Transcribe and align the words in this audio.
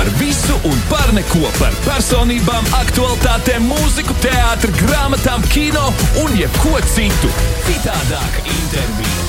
Par 0.00 0.08
visu 0.18 0.54
un 0.64 0.78
par 0.88 1.10
neko, 1.12 1.42
par 1.58 1.74
personībām, 1.84 2.64
aktualitātēm, 2.78 3.66
mūziku, 3.68 4.14
teātri, 4.24 4.72
grāmatām, 4.78 5.44
kino 5.52 5.90
un 6.22 6.32
jebko 6.38 6.78
citu. 6.88 7.28
Citādāk 7.66 8.38
intervija 8.48 9.26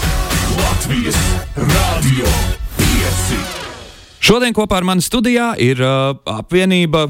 Latvijas 0.62 1.20
Radio 1.60 2.32
5. 2.80 3.34
Šodien 4.24 4.56
kopā 4.56 4.80
ar 4.80 4.88
mani 4.88 5.04
studijā 5.04 5.50
ir 5.60 5.84
uh, 5.84 6.16
apvienība. 6.40 7.10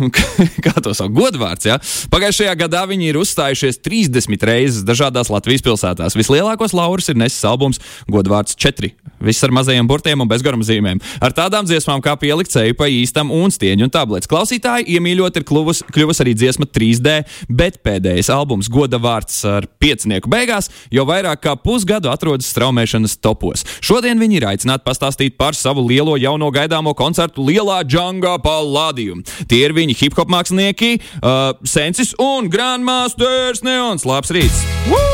Kā 0.64 0.74
to 0.82 0.94
sauc? 0.96 1.12
Godvārds. 1.14 1.66
Ja? 1.68 1.78
Pagājušajā 2.12 2.54
gadā 2.64 2.84
viņi 2.88 3.10
ir 3.10 3.20
uzstājušies 3.20 3.80
30 3.84 4.46
reizes 4.48 4.86
dažādās 4.86 5.30
Latvijas 5.32 5.64
pilsētās. 5.64 6.16
Vislielākos 6.18 6.74
laurus 6.76 7.10
ir 7.12 7.18
nesis 7.20 7.44
albums 7.48 7.80
Godvārds 8.10 8.56
4. 8.58 8.92
Viss 9.22 9.44
ar 9.46 9.52
mazajiem 9.54 9.86
burtiem 9.86 10.22
un 10.22 10.30
bezgaruma 10.30 10.66
zīmēm. 10.66 10.98
Ar 11.22 11.34
tādām 11.36 11.66
dziesmām 11.68 12.02
kā 12.02 12.16
pielikt 12.18 12.50
ceļu 12.54 12.74
pa 12.78 12.88
īstam 12.90 13.30
un 13.34 13.52
stieņu 13.54 13.86
un 13.86 13.92
tablets. 13.92 14.30
Klausītāji 14.30 14.96
iemīļot 14.96 15.38
ir 15.38 15.46
kļuvusi 15.46 15.86
kļuvus 15.94 16.22
arī 16.24 16.34
dziesma 16.38 16.66
3D, 16.66 17.14
bet 17.52 17.78
pēdējais 17.86 18.32
albums 18.34 18.70
Goda 18.72 18.98
vārds 19.02 19.36
ar 19.46 19.68
piecinieku 19.82 20.30
beigās 20.32 20.70
jau 20.92 21.06
vairāk 21.08 21.44
kā 21.44 21.54
pusgadu 21.60 22.10
atrodas 22.10 22.50
straumēšanas 22.50 23.18
topos. 23.22 23.62
Šodien 23.84 24.18
viņi 24.22 24.40
ir 24.40 24.48
aicināti 24.50 24.86
pastāstīt 24.88 25.38
par 25.38 25.54
savu 25.58 25.84
lielo 25.86 26.16
jauno 26.18 26.50
gaidāmo 26.54 26.96
koncertu 26.98 27.46
Lielā 27.46 27.82
Džungā 27.86 28.34
Palladium. 28.42 29.22
Tie 29.46 29.62
ir 29.62 29.76
viņi 29.82 29.98
hip 30.02 30.18
hop 30.18 30.32
mākslinieki, 30.32 30.94
uh, 31.20 31.52
Sensis 31.68 32.14
un 32.22 32.50
Grandmasters 32.52 33.64
Neons. 33.66 34.06
Labs 34.08 34.32
rīts! 34.34 34.64
Woo! 34.90 35.12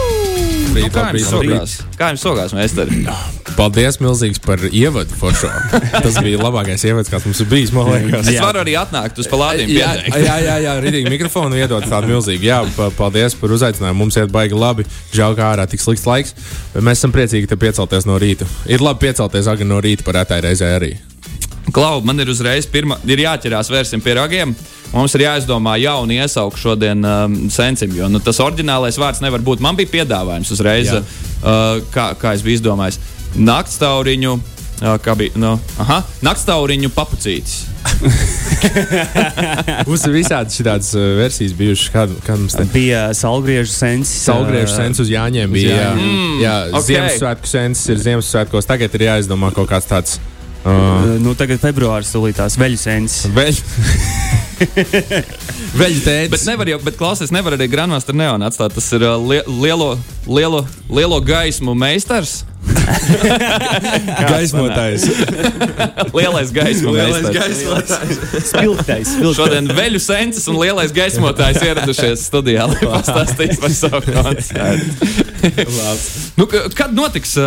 Nu, 0.78 0.88
kā 0.92 1.09
jums 1.10 1.26
sogās? 1.30 1.74
Kā 1.98 2.10
jums 2.12 2.22
sogās, 2.22 2.52
meistari? 2.56 3.00
Paldies, 3.59 3.98
milzīgs 4.02 4.40
par 4.42 4.60
ievadu 4.68 5.16
foršo. 5.18 5.50
Tas 6.04 6.18
bija 6.23 6.38
labākais 6.40 6.84
ievads, 6.86 7.10
kāds 7.10 7.26
mums 7.26 7.40
ir 7.42 7.48
bijis. 7.50 7.73
Es 8.20 8.38
varu 8.42 8.62
arī 8.62 8.76
atnākt 8.78 9.18
uz 9.18 9.30
palādiem. 9.30 9.73
Jā, 9.74 9.90
jā, 10.12 10.37
jā, 10.45 10.56
jā 10.66 10.76
rītīgi 10.84 11.10
mikrofonu 11.16 11.59
iedot 11.59 11.88
tādu 11.90 12.12
milzīgu. 12.12 12.46
Jā, 12.50 12.60
pa- 12.76 12.93
paldies 12.98 13.37
par 13.40 13.56
uzaicinājumu. 13.59 14.02
Mums 14.04 14.21
iet 14.21 14.32
baigi 14.34 14.59
labi. 14.59 14.87
Žēl, 15.16 15.37
kā 15.38 15.52
ārā 15.56 15.66
tik 15.71 15.82
slikts 15.82 16.06
laiks. 16.09 16.37
Bet 16.76 16.87
mēs 16.87 17.02
esam 17.02 17.15
priecīgi 17.16 17.50
te 17.50 17.59
piecelties 17.59 18.06
no 18.09 18.21
rīta. 18.23 18.46
Ir 18.71 18.84
labi 18.84 19.09
piecelties 19.09 19.50
agri 19.50 19.66
no 19.68 19.82
rīta 19.82 20.06
par 20.06 20.21
rētai 20.21 20.43
reizē 20.46 20.74
arī. 20.78 20.95
Klau, 21.74 22.01
man 22.05 22.21
ir 22.23 22.29
uzreiz 22.33 22.66
pirmā, 22.71 22.97
ir 23.09 23.19
jāķerās 23.27 23.69
vērsim 23.73 24.01
pie 24.05 24.15
ragiem. 24.19 24.55
Mums 24.93 25.13
ir 25.19 25.27
jāizdomā 25.27 25.74
jaunu 25.83 26.13
iesauku 26.16 26.57
šodien 26.57 27.05
um, 27.05 27.35
sensim, 27.52 27.93
jo 27.97 28.07
nu, 28.09 28.21
tas 28.24 28.38
oriģinālais 28.41 28.97
vārds 29.01 29.21
nevar 29.21 29.43
būt. 29.45 29.61
Man 29.65 29.77
bija 29.77 29.91
piedāvājums 29.99 30.52
uzreiz, 30.55 30.89
Jā. 30.89 31.02
uh, 31.02 31.83
kā, 31.93 32.07
kā 32.21 32.33
es 32.39 32.45
biju 32.46 32.57
izdomājis. 32.63 32.96
Naktstauriņu, 33.37 34.33
uh, 34.39 34.95
kā 35.05 35.13
bija, 35.21 35.37
nu, 35.37 35.51
aha, 35.85 36.01
naktstauriņu 36.24 36.89
papucītis. 36.96 37.66
Mums 39.89 40.02
ir 40.09 40.13
visādi 40.16 40.57
šādas 40.57 40.89
uh, 40.96 41.05
versijas 41.21 41.52
bijušas. 41.59 41.93
Kad, 41.93 42.09
kad 42.24 42.41
mums 42.41 42.57
te 42.57 42.65
Bija 42.73 43.09
salgriežu 43.16 43.73
sensis. 43.73 44.23
Saulgriežu 44.29 44.73
sens 44.73 45.01
uz 45.05 45.13
Jāņiem 45.13 45.52
bija. 45.52 45.77
Jā, 45.77 45.93
Jāņiem. 45.93 46.41
jā 46.43 46.57
ok. 46.73 46.89
Ziemassvētku 46.89 47.52
sens 47.52 47.85
ir 47.93 48.01
Ziemassvētkos. 48.02 48.69
Tagad 48.69 48.96
ir 48.99 49.07
jāizdomā 49.11 49.52
kaut 49.57 49.69
kāds 49.71 49.89
tāds. 49.91 50.16
Uh, 50.69 51.16
Nu, 51.23 51.35
tagad 51.38 51.61
februāris 51.63 52.11
tulītās 52.15 52.59
veļu 52.61 52.79
sensis. 52.80 53.29
Veļ... 53.35 53.59
Veļu 55.79 56.01
Bet 56.01 56.05
tēdes. 56.05 56.45
nevar 56.49 56.66
jau, 56.73 56.79
bet 56.83 56.97
klausies, 56.99 57.30
nevar 57.35 57.55
arī 57.59 57.69
Grandmaster 57.71 58.16
Neon 58.16 58.43
atstāt. 58.47 58.74
Tas 58.77 58.89
ir 58.96 59.05
uh, 59.07 59.16
lie, 59.21 59.43
lielo, 59.46 59.93
lielo, 60.27 60.65
lielo 60.91 61.21
gaismu 61.24 61.74
meistars. 61.79 62.41
Gaismotājs. 64.28 65.05
Lielais 66.16 66.50
meistars. 66.53 67.28
gaismotājs. 67.34 68.19
Spilgtais. 68.50 69.09
Šodien 69.37 69.66
veļu 69.77 70.00
sensis 70.03 70.49
un 70.50 70.56
lielais 70.61 70.93
gaismotājs 70.94 71.62
ieradušies 71.65 72.19
studijā, 72.28 72.66
lai 72.71 72.81
pastāstītu 72.83 73.59
par 73.62 73.72
savu 73.77 74.00
koncertu. 74.09 74.87
nu, 76.39 76.45
kad 76.77 76.91
notiks 76.97 77.33
uh, 77.41 77.47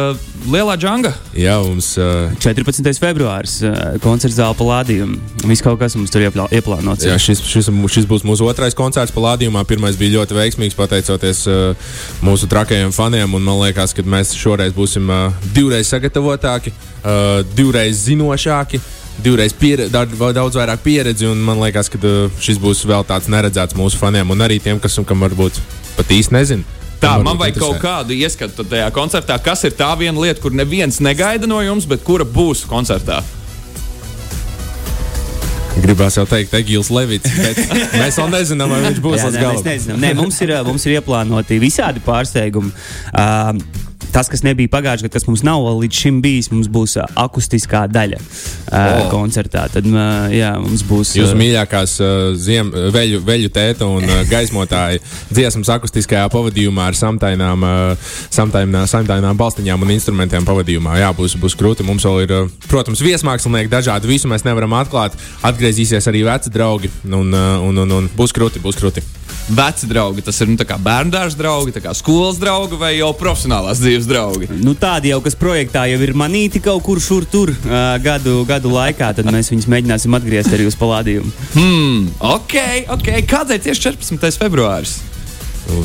Lielā 0.50 0.74
džungla? 0.80 1.12
Jā, 1.38 1.54
mums. 1.62 1.92
Uh, 2.02 2.32
14. 2.42 2.88
februāris 2.98 3.60
uh, 3.62 3.98
koncerts 4.02 4.40
zāle 4.40 4.56
palādījuma. 4.58 5.20
Viss 5.46 5.62
kaut 5.62 5.78
kas 5.82 5.94
mums 5.98 6.10
tur 6.14 6.24
ieplā, 6.26 6.48
ieplānots. 6.58 7.06
Jā, 7.06 7.18
šis, 7.22 7.44
šis, 7.46 7.70
šis 7.70 8.08
būs 8.10 8.26
mūsu 8.26 8.48
otrais 8.50 8.78
koncerts 8.78 9.14
Palādījumā. 9.14 9.62
Pirmais 9.70 10.00
bija 10.00 10.18
ļoti 10.18 10.38
veiksmīgs, 10.40 10.78
pateicoties 10.80 11.44
uh, 11.52 11.94
mūsu 12.26 12.50
trakajiem 12.50 12.94
faniem. 12.96 13.38
un 13.38 13.46
Man 13.46 13.62
liekas, 13.62 13.94
ka 13.94 14.02
mēs 14.02 14.34
šoreiz 14.38 14.74
būsim 14.74 15.14
uh, 15.14 15.46
divreiz 15.54 15.94
sagatavotāki, 15.94 16.74
uh, 16.74 17.46
divreiz 17.54 18.08
zinošāki. 18.08 18.82
Divreiz 19.22 19.54
piere, 19.54 19.90
daudz, 19.92 20.18
daudz 20.34 20.58
vairāk 20.58 20.82
pieredzi, 20.82 21.28
un 21.30 21.42
man 21.46 21.62
liekas, 21.62 21.92
ka 21.92 22.02
uh, 22.02 22.42
šis 22.42 22.58
būs 22.64 22.88
vēl 22.90 23.06
tāds 23.06 23.30
neredzēts 23.30 23.78
mūsu 23.78 24.02
faniem, 24.02 24.34
un 24.34 24.42
arī 24.42 24.58
tiem, 24.64 24.82
kas 24.82 24.98
kam 25.06 25.22
varbūt 25.28 25.62
pat 26.00 26.18
īsti 26.18 26.40
nezina. 26.40 26.81
Tā, 27.02 27.16
man 27.26 27.38
vajag 27.40 27.58
kaut 27.58 27.76
interesē. 27.76 27.82
kādu 27.82 28.14
ieskatu 28.14 28.66
tajā 28.70 28.90
koncertā. 28.94 29.38
Kas 29.42 29.64
ir 29.66 29.74
tā 29.78 29.90
viena 29.98 30.22
lieta, 30.22 30.42
kur 30.44 30.54
neviens 30.54 31.00
negaida 31.02 31.50
no 31.50 31.62
jums, 31.66 31.88
bet 31.90 32.04
kura 32.06 32.28
būs 32.28 32.64
koncertā? 32.70 33.24
Gribās 35.82 36.18
jau 36.20 36.28
teikt, 36.30 36.54
Egīls 36.60 36.92
Levits, 36.94 37.32
bet 37.40 37.62
mēs 38.02 38.20
vēl 38.20 38.30
nezinām, 38.36 38.70
vai 38.70 38.82
viņš 38.86 39.00
būs 39.02 39.18
līdz 39.18 39.24
nē, 39.24 39.32
mēs 39.32 39.46
galam. 39.46 39.64
nezinām. 39.66 40.02
Nē, 40.04 40.12
mums, 40.20 40.42
ir, 40.46 40.54
mums 40.68 40.86
ir 40.86 40.98
ieplānoti 41.00 41.58
visādi 41.64 42.04
pārsteigumi. 42.06 42.74
Uh, 43.16 43.56
tas, 44.14 44.30
kas 44.32 44.44
nebija 44.46 44.72
pagājušajā 44.72 45.08
gadā, 45.08 45.16
kas 45.16 45.28
mums 45.28 45.44
nav 45.46 45.64
vēl 45.66 45.82
līdz 45.86 46.00
šim 46.04 46.20
bijis, 46.24 46.50
mums 46.54 46.70
būs 46.72 46.98
ā, 47.02 47.06
akustiskā 47.24 47.84
daļa 47.92 48.20
uh, 48.20 48.76
O. 48.76 49.08
koncertā. 49.12 49.66
Tad 49.72 49.88
ā, 49.88 50.08
jā, 50.36 50.52
mums 50.62 50.84
būs. 50.88 51.14
Jūsu 51.20 51.36
ā, 51.36 51.40
mīļākās 51.42 51.96
uh, 52.04 52.12
ziem, 52.40 52.72
veļu, 52.94 53.22
veļu 53.28 53.52
tēta 53.54 53.88
un 53.90 54.06
uh, 54.08 54.22
gaismotāja 54.30 55.02
dziesmas 55.32 55.72
akustiskajā 55.78 56.28
pavadījumā 56.34 56.90
ar 56.92 57.00
samtainām, 57.00 57.66
uh, 57.68 58.12
samtainām, 58.34 58.88
samtainām 58.92 59.40
balstiņām 59.40 59.88
un 59.88 59.96
instrumentiem 59.96 60.48
pavadījumā. 60.48 61.00
Jā, 61.02 61.14
būs, 61.18 61.38
būs 61.42 61.58
krūti. 61.60 61.88
Mums 61.88 62.06
vēl 62.08 62.26
ir, 62.26 62.36
uh, 62.44 62.68
protams, 62.72 63.04
viesmākslinieki 63.06 63.72
dažādi. 63.72 64.12
Visu 64.12 64.32
mēs 64.32 64.46
nevaram 64.48 64.76
atklāt. 64.80 65.18
Atgriezīsies 65.48 66.12
arī 66.12 66.26
veci 66.28 66.54
draugi 66.54 66.92
un, 67.08 67.32
uh, 67.32 67.58
un, 67.64 67.84
un, 67.86 67.98
un 68.02 68.12
būs 68.18 68.36
krūti, 68.36 68.64
būs 68.64 68.80
krūti. 68.82 69.04
Veci 69.52 69.88
draugi, 69.90 70.22
tas 70.24 70.38
ir 70.44 70.52
nu, 70.52 70.56
tā 70.60 70.66
kā 70.68 70.78
bērndārza 70.80 71.40
draugi, 71.40 71.74
tā 71.76 71.82
kā 71.84 71.92
skolas 71.98 72.38
draugi 72.40 72.78
vai 72.80 72.94
jau 72.94 73.10
profesionālās 73.18 73.82
dzīves 73.82 74.01
draugi. 74.10 74.50
Nu, 74.62 74.74
tādi 74.78 75.12
jau, 75.12 75.22
kas 75.24 75.38
projektā 75.40 75.86
jau 75.92 76.00
ir 76.02 76.14
manīti 76.18 76.62
kaut 76.64 76.84
kur 76.86 77.02
šur 77.04 77.28
tur 77.30 77.54
uh, 77.54 77.78
gadu, 78.04 78.42
gadu 78.50 78.74
laikā, 78.74 79.14
tad 79.18 79.30
mēs 79.32 79.52
viņus 79.54 79.70
mēģināsim 79.72 80.18
atgriezt 80.18 80.54
arī 80.56 80.68
uz 80.70 80.78
palādījumu. 80.80 81.32
Hmm, 81.56 82.12
ok, 82.34 82.58
ok. 82.98 83.14
Kādēļ 83.30 83.64
tieši 83.68 83.90
14. 83.92 84.42
februāris? 84.42 85.00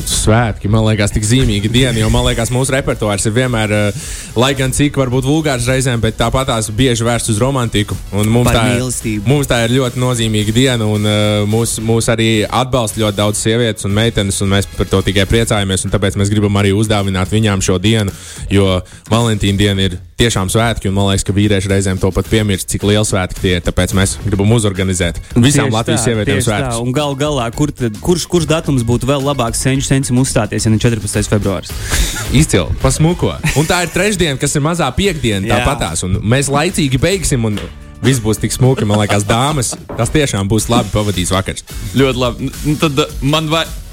Svētki, 0.07 0.69
man 0.71 0.83
liekas, 0.87 1.13
tik 1.15 1.25
zīmīga 1.27 1.69
diena, 1.71 1.95
jo 2.01 2.09
man 2.11 2.25
liekas, 2.27 2.49
mūsu 2.51 2.73
repertuārs 2.75 3.27
ir 3.29 3.35
vienmēr, 3.35 3.73
uh, 3.73 4.07
lai 4.39 4.51
gan 4.57 4.73
cik 4.75 4.97
varbūt 4.99 5.27
vulgārs 5.27 5.67
reizēm, 5.69 6.01
bet 6.03 6.17
tāpat 6.19 6.49
tās 6.49 6.69
bieži 6.75 7.05
vērsts 7.07 7.31
uz 7.35 7.39
romantiku. 7.41 7.95
Mums 8.11 8.51
tā, 8.51 8.63
ir, 8.73 9.21
mums 9.27 9.49
tā 9.49 9.61
ir 9.65 9.75
ļoti 9.77 10.01
nozīmīga 10.01 10.55
diena, 10.55 10.89
un 10.89 11.07
uh, 11.07 11.45
mūs, 11.49 11.77
mūs 11.83 12.09
arī 12.13 12.29
atbalsta 12.43 13.03
ļoti 13.05 13.19
daudz 13.21 13.43
sievietes 13.45 13.87
un 13.87 13.95
meitenes, 13.95 14.41
un 14.43 14.51
mēs 14.55 14.67
par 14.73 14.89
to 14.91 15.03
tikai 15.07 15.27
priecājamies. 15.29 15.85
un 15.85 15.95
Tāpēc 15.95 16.19
mēs 16.19 16.33
gribam 16.33 16.59
arī 16.59 16.73
uzdāvināt 16.75 17.31
viņām 17.31 17.63
šo 17.63 17.79
dienu, 17.81 18.13
jo 18.51 18.79
Valentīna 19.11 19.61
diena 19.61 19.87
ir 19.87 19.99
tiešām 20.17 20.49
svētki, 20.51 20.89
un 20.89 20.97
man 20.97 21.09
liekas, 21.11 21.25
ka 21.27 21.35
vīrieši 21.35 21.71
reizēm 21.71 22.01
to 22.01 22.09
pat 22.13 22.27
piemirst, 22.31 22.69
cik 22.71 22.85
liels 22.89 23.11
svētki 23.13 23.43
tie 23.43 23.53
ir. 23.57 23.63
Tāpēc 23.65 23.93
mēs 23.97 24.17
gribam 24.25 24.51
uzorganizēt 24.55 25.19
visām 25.35 25.67
Tieši 25.67 25.75
Latvijas 25.75 26.03
tā, 26.03 26.09
sievietēm 26.09 26.39
tā. 26.41 26.45
svētkus. 26.47 26.81
Un 26.83 26.93
gal 26.95 27.17
galā, 27.19 27.47
kur 27.55 27.73
tad, 27.75 27.97
kurš, 28.03 28.27
kurš 28.31 28.49
datums 28.49 28.85
būtu 28.87 29.09
vēl 29.09 29.25
labāks 29.29 29.61
senču 29.65 29.87
sensim 29.89 30.19
uzstāties, 30.21 30.65
ja 30.65 30.73
ne 30.73 30.81
14. 30.81 31.31
februāris? 31.31 31.73
Izcili, 32.35 32.77
pasmuko. 32.81 33.35
Un 33.59 33.69
tā 33.69 33.83
ir 33.85 33.93
trešdiena, 33.93 34.39
kas 34.41 34.57
ir 34.57 34.65
mazā 34.65 34.89
piekdiena, 34.97 35.47
tāpatās. 35.53 36.05
Un 36.07 36.19
mēs 36.25 36.51
laicīgi 36.53 37.01
beigsim, 37.01 37.45
un 37.47 37.59
viss 38.03 38.21
būs 38.23 38.41
tik 38.41 38.53
smuki. 38.55 38.87
Man 38.89 39.01
liekas, 39.03 39.25
dāmas, 39.27 39.75
tas 39.97 40.13
tiešām 40.13 40.49
būs 40.49 40.69
labi 40.73 40.93
pavadīts 40.93 41.33
vakars. 41.33 41.67
Ļoti 41.97 42.23
labi. 42.23 42.55
Nu, 42.65 42.79
tad 42.81 43.05
uh, 43.05 43.19
man 43.25 43.51
vajag. 43.53 43.83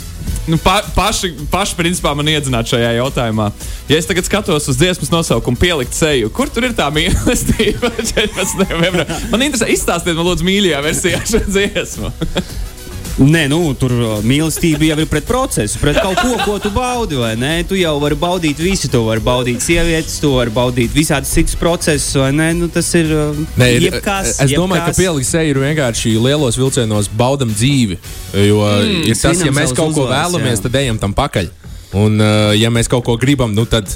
Nu, 0.49 0.59
pa, 0.61 0.83
paši, 0.95 1.31
paši, 1.53 1.77
principā, 1.79 2.13
man 2.17 2.29
iedzināt 2.29 2.69
šajā 2.69 2.91
jautājumā. 2.99 3.49
Ja 3.89 3.97
es 3.97 4.09
tagad 4.09 4.27
skatos 4.29 4.69
uz 4.69 4.77
dziesmas 4.81 5.13
nosaukumu, 5.13 5.57
pielikt 5.61 5.97
seju, 5.97 6.29
kur 6.35 6.53
tur 6.53 6.69
ir 6.69 6.77
tā 6.77 6.91
mīlestība? 6.93 7.93
14. 8.13 8.69
februārī? 8.69 9.19
Man 9.33 9.49
interesē, 9.49 9.71
izstāstiet 9.73 10.19
man, 10.19 10.29
lūdzu, 10.29 10.47
mīļajā 10.49 10.85
versijā 10.85 11.25
šo 11.33 11.43
dziesmu. 11.49 12.13
Nē, 13.15 13.45
nu, 13.47 13.61
tur 13.79 13.93
uh, 13.95 14.15
mīlestība 14.27 14.89
jau 14.89 14.97
ir 14.99 15.07
pret 15.07 15.27
procesu, 15.29 15.79
pret 15.79 16.01
kaut 16.03 16.19
ko, 16.19 16.33
ko 16.43 16.55
tu 16.59 16.73
baudi. 16.75 17.15
vai 17.15 17.37
ne? 17.39 17.53
Tu 17.63 17.79
jau 17.79 17.93
vari 18.03 18.17
baudīt 18.19 18.59
visu. 18.59 18.89
Tu 18.91 19.03
vari 19.07 19.23
baudīt 19.23 19.63
sievietes, 19.63 20.17
tu 20.19 20.33
vari 20.35 20.51
baudīt 20.51 20.91
visādus 20.91 21.31
citus 21.31 21.55
procesus. 21.55 22.17
vai 22.19 22.33
ne? 22.35 22.49
Nu, 22.59 22.67
tas 22.67 22.89
ir 22.99 23.13
uh, 23.15 23.37
Nē, 23.61 23.69
ir, 23.77 23.87
jebkas. 23.87 24.41
es 24.43 24.51
domāju, 24.51 24.83
jebkas. 24.83 24.97
ka 24.97 24.99
pielikt 24.99 25.29
seju 25.31 25.55
ir 25.55 25.61
vienkārši 25.63 26.17
lielos 26.19 26.59
vilcienos 26.59 27.11
baudam 27.15 27.53
dzīvi. 27.55 28.01
Jo 28.49 28.65
mm, 28.67 29.05
ir 29.07 29.21
tas, 29.21 29.45
ja 29.47 29.55
mēs 29.55 29.71
kaut 29.71 29.95
ko 29.95 30.09
uzvaras, 30.09 30.33
vēlamies, 30.33 30.59
jā. 30.59 30.65
tad 30.67 30.81
ejam 30.83 30.99
tam 30.99 31.15
pakaļ. 31.15 31.53
Un, 31.95 32.19
uh, 32.19 32.51
ja 32.59 32.73
mēs 32.75 32.91
kaut 32.91 33.07
ko 33.07 33.15
gribam, 33.15 33.55
nu 33.55 33.63
tad 33.63 33.87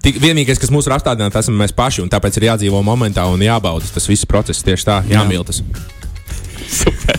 tik, 0.00 0.16
vienīgais, 0.24 0.56
kas 0.62 0.72
mūs 0.72 0.88
var 0.88 0.96
apstādināt, 0.96 1.36
tas 1.36 1.44
esam 1.44 1.60
mēs 1.60 1.76
paši. 1.76 2.00
un 2.00 2.08
Tāpēc 2.08 2.40
ir 2.40 2.48
jādzīvo 2.48 2.80
momentā 2.80 3.28
un 3.28 3.44
jābauda 3.44 3.92
tas 3.92 4.08
viss 4.08 4.24
process 4.24 4.64
tieši 4.64 4.88
tā, 4.88 5.02
jāmīl 5.12 5.44
tas. 5.44 5.60
jā, 6.80 7.13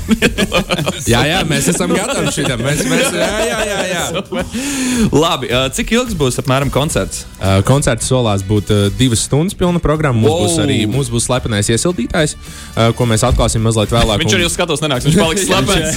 jā, 1.09 1.39
mēs 1.49 1.69
esam 1.71 1.91
gatavi 1.95 2.31
šitam. 2.35 2.61
Mēs, 2.65 2.83
mēs, 2.89 3.15
jā, 3.15 3.29
jā, 3.49 3.59
jā, 3.69 3.79
jā. 3.91 4.03
Labi, 5.15 5.49
cik 5.75 5.93
ilgs 5.97 6.15
būs 6.17 6.39
apmēram 6.41 6.71
koncerts? 6.73 7.23
Koncerts 7.67 8.07
solās 8.09 8.43
būt 8.45 8.71
divas 8.99 9.23
stundas 9.27 9.55
pilna 9.57 9.81
programma. 9.83 10.19
Mums 10.21 10.31
Wow. 10.35 10.45
būs 10.45 10.55
arī 10.63 10.77
mums 10.89 11.09
būs 11.13 11.27
slepenais 11.29 11.67
iesildītājs, 11.71 12.35
ko 12.97 13.05
mēs 13.09 13.23
atklāsim 13.27 13.61
mazliet 13.65 13.91
vēlāk. 13.93 14.19
Viņš 14.23 14.33
un- 14.33 14.39
arī 14.39 14.45
uz 14.49 14.55
skatuves 14.57 14.81
nenāks, 14.83 15.05
viņš 15.07 15.17
paliks 15.19 15.45
slepens. 15.49 15.95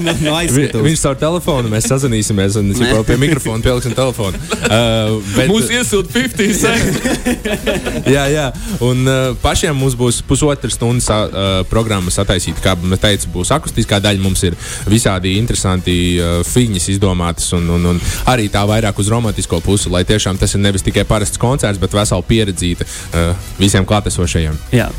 no, 0.00 0.12
no 0.26 0.34
Vi, 0.40 0.46
aizskatuves. 0.46 0.84
viņš 0.88 1.02
caur 1.04 1.18
telefonu, 1.20 1.70
mēs 1.72 1.88
sazināmies, 1.90 2.56
un 2.60 2.72
viņš 2.72 2.82
jau 2.94 3.04
pie 3.08 3.16
mikrofona 3.24 3.62
pieliksim 3.64 3.94
telefonu. 3.96 4.40
Uh, 4.60 5.20
bet, 5.36 5.50
Mūsu 5.50 5.72
iesūta 5.78 6.12
50 6.12 6.60
centi. 6.60 8.12
jā, 8.14 8.24
jā, 8.34 8.46
un 8.84 9.04
uh, 9.08 9.18
pašiem 9.42 9.76
mums 9.76 9.96
būs 9.98 10.20
pusotra 10.26 10.70
stundas 10.72 11.08
uh, 11.10 11.62
programma 11.70 12.10
sataisīta. 12.14 12.60
Kā 12.64 12.74
mēs 12.80 13.00
teicām, 13.02 13.32
būs 13.40 13.52
akustiskā 13.56 14.00
daļa, 14.04 14.22
mums 14.22 14.44
ir 14.46 14.56
visādi 14.90 15.36
interesanti 15.40 15.96
uh, 16.20 16.40
fiņas 16.46 16.90
izdomātas, 16.94 17.50
un, 17.56 17.68
un, 17.76 17.90
un 17.94 18.00
arī 18.30 18.48
tā 18.52 18.64
vairāk 18.68 19.00
uz 19.00 19.10
romantisko 19.12 19.62
pusi, 19.64 19.90
lai 19.92 20.04
tiešām 20.08 20.38
tas 20.40 20.54
ir 20.54 20.64
nevis 20.64 20.86
tikai 20.86 21.06
parasts 21.08 21.40
koncerts, 21.40 21.80
bet 21.82 21.96
vesela 21.96 22.26
pieredzīta 22.26 22.86
uh, 22.86 23.52
visiem 23.60 23.88
klātesošajiem. 23.88 24.58
Jā. 24.76 24.90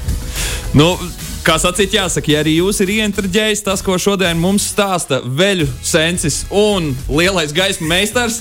Nu, 0.78 0.94
Kā 1.42 1.56
sacīt, 1.58 1.96
jāsaka, 1.98 2.30
ja 2.30 2.42
arī 2.44 2.52
jūs 2.60 2.84
ir 2.84 2.92
ieinteresējis 3.00 3.64
tas, 3.66 3.82
ko 3.82 3.96
šodien 3.98 4.38
mums 4.38 4.68
stāsta 4.70 5.18
veļu 5.26 5.66
sensis 5.82 6.44
un 6.54 6.92
lielais 7.10 7.50
gaismas 7.56 7.90
meistars, 7.90 8.38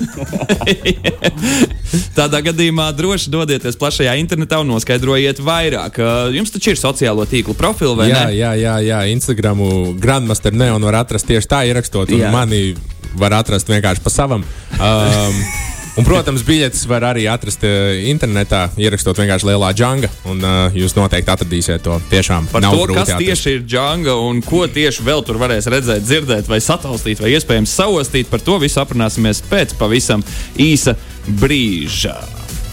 tādā 2.19 2.43
gadījumā 2.50 2.91
droši 2.99 3.32
dodieties 3.32 3.81
plašajā 3.81 4.19
internetā 4.20 4.61
un 4.61 4.69
noskaidrojiet 4.75 5.41
vairāk. 5.41 5.97
Jums 6.37 6.52
taču 6.52 6.75
ir 6.75 6.82
sociālo 6.82 7.25
tīklu 7.31 7.56
profili, 7.56 7.97
vai 7.97 8.11
Jā, 8.11 8.26
ne? 8.26 8.37
jā, 8.37 8.52
jā, 8.61 8.76
jā, 8.85 9.00
Instagramu 9.14 9.94
Grandmaster 10.00 10.52
Neon 10.52 10.85
var 10.85 11.00
atrast 11.00 11.31
tieši 11.31 11.49
tā, 11.49 11.64
ierakstot, 11.73 12.12
un 12.12 12.26
Jā. 12.26 12.35
mani 12.35 12.75
var 13.17 13.41
atrast 13.41 13.73
vienkārši 13.73 14.05
pa 14.05 14.12
savam. 14.12 14.44
Um, 14.76 15.43
Un, 15.98 16.06
protams, 16.06 16.44
biļetes 16.46 16.84
var 16.88 17.04
arī 17.08 17.25
atrast 17.31 17.64
uh, 17.66 17.90
internetā, 18.10 18.69
ierakstot 18.78 19.19
vienkārši 19.19 19.48
lielā 19.48 19.72
džungā. 19.75 20.10
Un 20.31 20.44
uh, 20.44 20.76
jūs 20.76 20.94
noteikti 20.96 21.32
atradīsiet 21.34 21.82
to. 21.84 21.98
Tiešām 22.12 22.46
Par 22.52 22.62
to, 22.64 22.84
kas 22.92 23.10
atrast. 23.10 23.25
tieši 23.25 23.56
ir 23.56 23.64
džungla 23.66 24.14
un 24.28 24.42
ko 24.46 24.62
tieši 24.70 25.06
vēl 25.06 25.25
tur 25.26 25.40
varēs 25.42 25.66
redzēt, 25.72 26.06
dzirdēt, 26.06 26.48
vai 26.50 26.60
sataustīt, 26.62 27.22
vai 27.22 27.34
iespējams 27.34 27.75
saostīt, 27.81 28.31
par 28.31 28.44
to 28.44 28.60
visu 28.62 28.81
aprunāsimies 28.82 29.42
pēc 29.50 29.75
pavisam 29.81 30.25
īsa 30.60 30.94
brīža. 31.42 32.16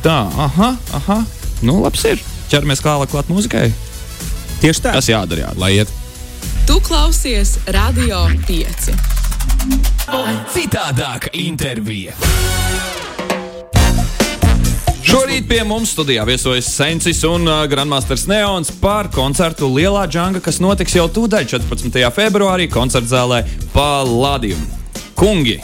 Tā, 0.06 0.22
aha, 0.48 0.75
aha. 1.02 1.22
Nu, 1.66 1.80
labs 1.81 2.06
ir. 2.06 2.22
Ķeramies 2.52 2.84
klāt 2.86 3.12
klāt 3.12 3.34
muzikai. 3.34 3.72
Tieši 4.62 4.86
tā. 4.86 4.98
Kas 4.98 5.10
jādara? 5.10 5.48
Jādara. 5.48 5.62
Lai 5.62 5.74
iet. 5.81 5.94
Tu 6.69 6.80
klausies 6.86 7.58
Radio 7.74 8.28
5. 8.48 9.17
Citādāka 10.54 11.30
intervija. 11.36 12.13
Šorīt 15.07 15.45
pie 15.48 15.62
mums 15.63 15.94
studijā 15.95 16.25
viesojas 16.27 16.68
Sensis 16.68 17.21
un 17.27 17.48
uh, 17.48 17.62
Grandmasters 17.71 18.25
Neons 18.27 18.74
par 18.81 19.07
koncertu 19.13 19.69
Lielā 19.71 20.04
Džanga, 20.12 20.42
kas 20.44 20.59
notiks 20.59 20.98
jau 20.98 21.06
tūdaļ 21.07 21.48
14. 21.48 22.01
februārī 22.12 22.68
koncerta 22.71 23.13
zālē 23.13 23.39
Paladium. 23.71 24.59
Kungi, 25.15 25.56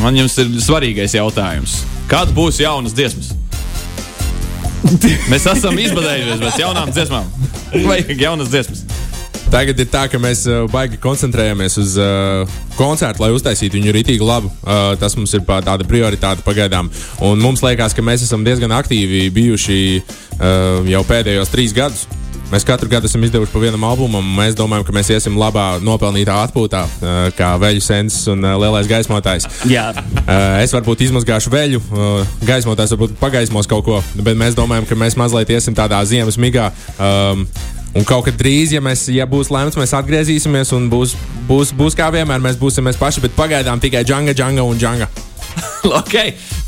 man 0.00 0.16
jums 0.16 0.38
ir 0.40 0.54
svarīgais 0.64 1.18
jautājums. 1.18 1.82
Kad 2.08 2.32
būs 2.36 2.62
jaunas 2.64 2.96
dziesmas? 2.96 3.34
Mēs 5.30 5.46
esam 5.52 5.76
izbadējušies 5.78 6.40
pēc 6.42 6.58
jaunām 6.64 6.90
dziesmām. 6.96 7.28
Vajag 7.86 8.24
jaunas 8.24 8.50
dziesmas. 8.52 8.82
Tagad 9.52 9.76
ir 9.84 9.88
tā, 9.92 10.06
ka 10.08 10.16
mēs 10.16 10.46
uh, 10.48 10.62
baigi 10.72 10.96
koncentrējamies 10.96 11.74
uz 11.82 11.98
uh, 12.00 12.48
koncertu, 12.78 13.20
lai 13.20 13.34
uztaisītu 13.36 13.76
viņu 13.76 13.92
rītīgi 13.92 14.24
labu. 14.24 14.48
Uh, 14.62 14.94
tas 14.96 15.12
mums 15.18 15.34
ir 15.36 15.44
tāda 15.44 15.84
prioritāte 15.84 16.40
pagaidām. 16.46 16.88
Un 17.20 17.42
mums 17.42 17.60
liekas, 17.60 17.92
ka 17.92 18.00
mēs 18.00 18.24
esam 18.24 18.46
diezgan 18.46 18.72
aktīvi 18.72 19.26
bijuši 19.36 19.76
uh, 20.00 20.88
jau 20.88 21.02
pēdējos 21.04 21.52
trīs 21.52 21.76
gadus. 21.76 22.06
Mēs 22.48 22.64
katru 22.68 22.88
gadu 22.88 23.08
esam 23.08 23.22
izdevuši 23.24 23.52
pa 23.52 23.60
vienam 23.60 23.84
albumam, 23.88 24.24
un 24.24 24.40
mēs 24.40 24.56
domājam, 24.56 24.86
ka 24.88 24.96
mēs 24.96 25.12
iesim 25.12 25.36
labā, 25.40 25.78
nopelnītā 25.84 26.34
atpūtā, 26.44 26.82
kā 27.32 27.52
veļu 27.60 27.80
sensis 27.80 28.28
un 28.28 28.44
lielais 28.44 28.88
gaismotājs. 28.90 29.46
Jā. 29.72 29.86
Es 30.60 30.74
varbūt 30.76 31.06
izmazgāšu 31.06 31.52
veļu, 31.52 31.80
gaismotājs 32.44 32.92
varbūt 32.92 33.16
pagaismos 33.22 33.70
kaut 33.72 33.86
ko, 33.88 34.02
bet 34.20 34.36
mēs 34.36 34.58
domājam, 34.58 34.84
ka 34.84 35.00
mēs 35.00 35.16
mazliet 35.16 35.54
iesim 35.56 35.72
tādā 35.78 36.02
ziemas 36.04 36.36
migā. 36.36 36.68
Um, 37.00 37.46
Un 37.92 38.06
kaut 38.08 38.24
kad 38.24 38.36
drīz, 38.40 38.72
ja, 38.72 38.80
mēs, 38.80 39.04
ja 39.12 39.26
būs 39.28 39.50
lemts, 39.52 39.76
mēs 39.76 39.92
atgriezīsimies 39.98 40.72
un 40.72 40.88
būs, 40.92 41.12
būs, 41.48 41.74
būs 41.76 41.96
kā 41.98 42.08
vienmēr, 42.14 42.40
mēs 42.40 42.56
būsim 42.60 42.86
mēs 42.88 42.96
paši, 43.00 43.20
bet 43.26 43.36
pagaidām 43.36 43.82
tikai 43.82 44.00
džanga, 44.08 44.32
džanga 44.36 44.64
un 44.64 44.80
džanga. 44.80 45.08
ok, 46.00 46.14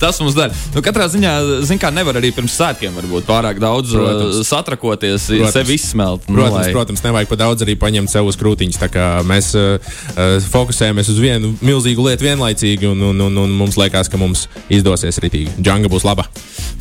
tas 0.00 0.18
mums 0.20 0.34
dara. 0.36 0.52
Nu, 0.74 0.82
katrā 0.84 1.06
ziņā, 1.10 1.32
zin 1.68 1.78
kā, 1.80 1.90
nevar 1.94 2.18
arī 2.20 2.30
pirms 2.34 2.54
svētkiem 2.58 2.94
varbūt 2.98 3.26
pārāk 3.28 3.60
daudz 3.62 3.94
Protams. 3.94 4.40
uh, 4.40 4.46
satrakoties, 4.46 5.28
Protams. 5.30 5.52
sevi 5.54 5.76
izsmelt. 5.78 6.28
Nu, 6.28 6.38
Protams, 6.40 6.66
lai- 6.66 6.74
protams, 6.74 7.02
nevajag 7.04 7.28
pa 7.30 7.36
daudz 7.44 7.62
arī 7.66 7.76
paņemt 7.80 8.10
sev 8.12 8.26
uz 8.30 8.36
krūtiņas. 8.40 8.80
Mēs 9.28 9.52
uh, 9.58 9.78
uh, 9.78 10.36
fokusējamies 10.50 11.08
uz 11.14 11.18
vienu 11.22 11.54
milzīgu 11.64 12.04
lietu 12.08 12.26
vienlaicīgi, 12.26 12.90
un, 12.90 13.00
un, 13.12 13.20
un, 13.28 13.38
un 13.44 13.54
mums 13.58 13.78
liekas, 13.80 14.10
ka 14.12 14.20
mums 14.20 14.46
izdosies 14.68 15.18
ritīgi. 15.22 15.54
Džanga 15.60 15.88
būs 15.92 16.04
laba. 16.04 16.26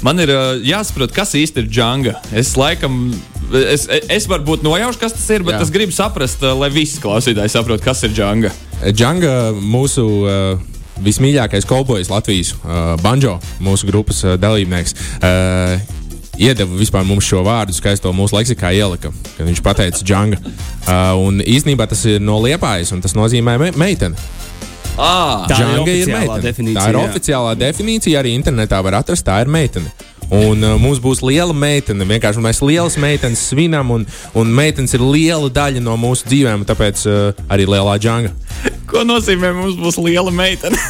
Man 0.03 0.19
ir 0.19 0.33
uh, 0.33 0.57
jāsaprot, 0.65 1.13
kas 1.15 1.35
īsti 1.39 1.63
ir 1.63 1.69
džanga. 1.71 2.17
Es 2.35 2.55
laikam, 2.59 3.13
es, 3.53 3.87
es 4.11 4.27
varbūt 4.27 4.65
nojaušu, 4.65 4.99
kas 4.99 5.15
tas 5.15 5.29
ir, 5.31 5.45
bet 5.47 5.55
Jā. 5.55 5.61
Jā. 5.61 5.67
es 5.69 5.71
gribu 5.71 5.95
saprast, 5.95 6.43
uh, 6.43 6.51
lai 6.59 6.69
visi 6.73 6.99
klausītāji 7.03 7.53
saprotu, 7.55 7.83
kas 7.85 8.03
ir 8.03 8.11
džanga. 8.15 8.51
Džanga 8.91 9.53
mūsu. 9.61 10.07
Uh, 10.27 10.69
Vismīļākais 11.01 11.65
kaubojas 11.65 12.09
Latvijas 12.13 12.53
uh, 12.59 12.93
banjo, 13.01 13.39
mūsu 13.63 13.87
grupas 13.89 14.21
uh, 14.27 14.35
dalībnieks, 14.39 14.93
uh, 15.23 15.79
iedeva 16.37 16.77
vispār 16.79 17.03
mums 17.07 17.25
šo 17.25 17.41
vārdu, 17.45 17.73
skaisto 17.73 18.13
mūsu 18.13 18.37
leksikā 18.37 18.71
ielika, 18.77 19.11
kad 19.37 19.47
viņš 19.49 19.61
pateica 19.65 20.05
džanga. 20.05 20.39
Uh, 20.85 21.17
un 21.25 21.41
īsnībā 21.41 21.87
tas 21.89 22.05
ir 22.09 22.21
no 22.21 22.37
liepājas, 22.45 22.93
un 22.93 23.01
tas 23.01 23.17
nozīmē 23.17 23.57
me 23.61 23.71
meiteni. 23.77 24.15
Ah, 24.93 25.47
Tā 25.49 25.57
ir 25.57 25.79
oficiālā 25.81 26.19
meitene. 26.21 26.41
definīcija, 26.45 26.81
Tā 26.83 26.89
ir 26.91 26.97
jā. 26.99 27.05
oficiālā 27.09 27.53
definīcija, 27.57 28.19
arī 28.21 28.35
internetā 28.37 28.77
var 28.85 28.99
atrast, 28.99 29.25
tā 29.25 29.39
ir 29.41 29.49
meitene. 29.49 29.89
Un 30.31 30.63
uh, 30.63 30.77
mums 30.81 31.01
būs 31.03 31.23
liela 31.25 31.53
meitene. 31.55 32.05
Vienkārši 32.07 32.43
mēs 32.43 32.61
lielas 32.63 32.97
meitenes 33.01 33.43
svinam, 33.51 33.91
un, 33.91 34.05
un 34.37 34.53
meitenes 34.55 34.93
ir 34.95 35.03
liela 35.03 35.49
daļa 35.53 35.83
no 35.83 35.97
mūsu 35.99 36.29
dzīvēm, 36.31 36.65
tāpēc 36.69 37.05
uh, 37.09 37.43
arī 37.51 37.67
lielā 37.69 37.97
džanga. 38.01 38.33
ko 38.89 39.03
nozīmē 39.07 39.53
mums 39.57 39.79
būs 39.79 39.99
liela 40.01 40.31
meitene? 40.33 40.77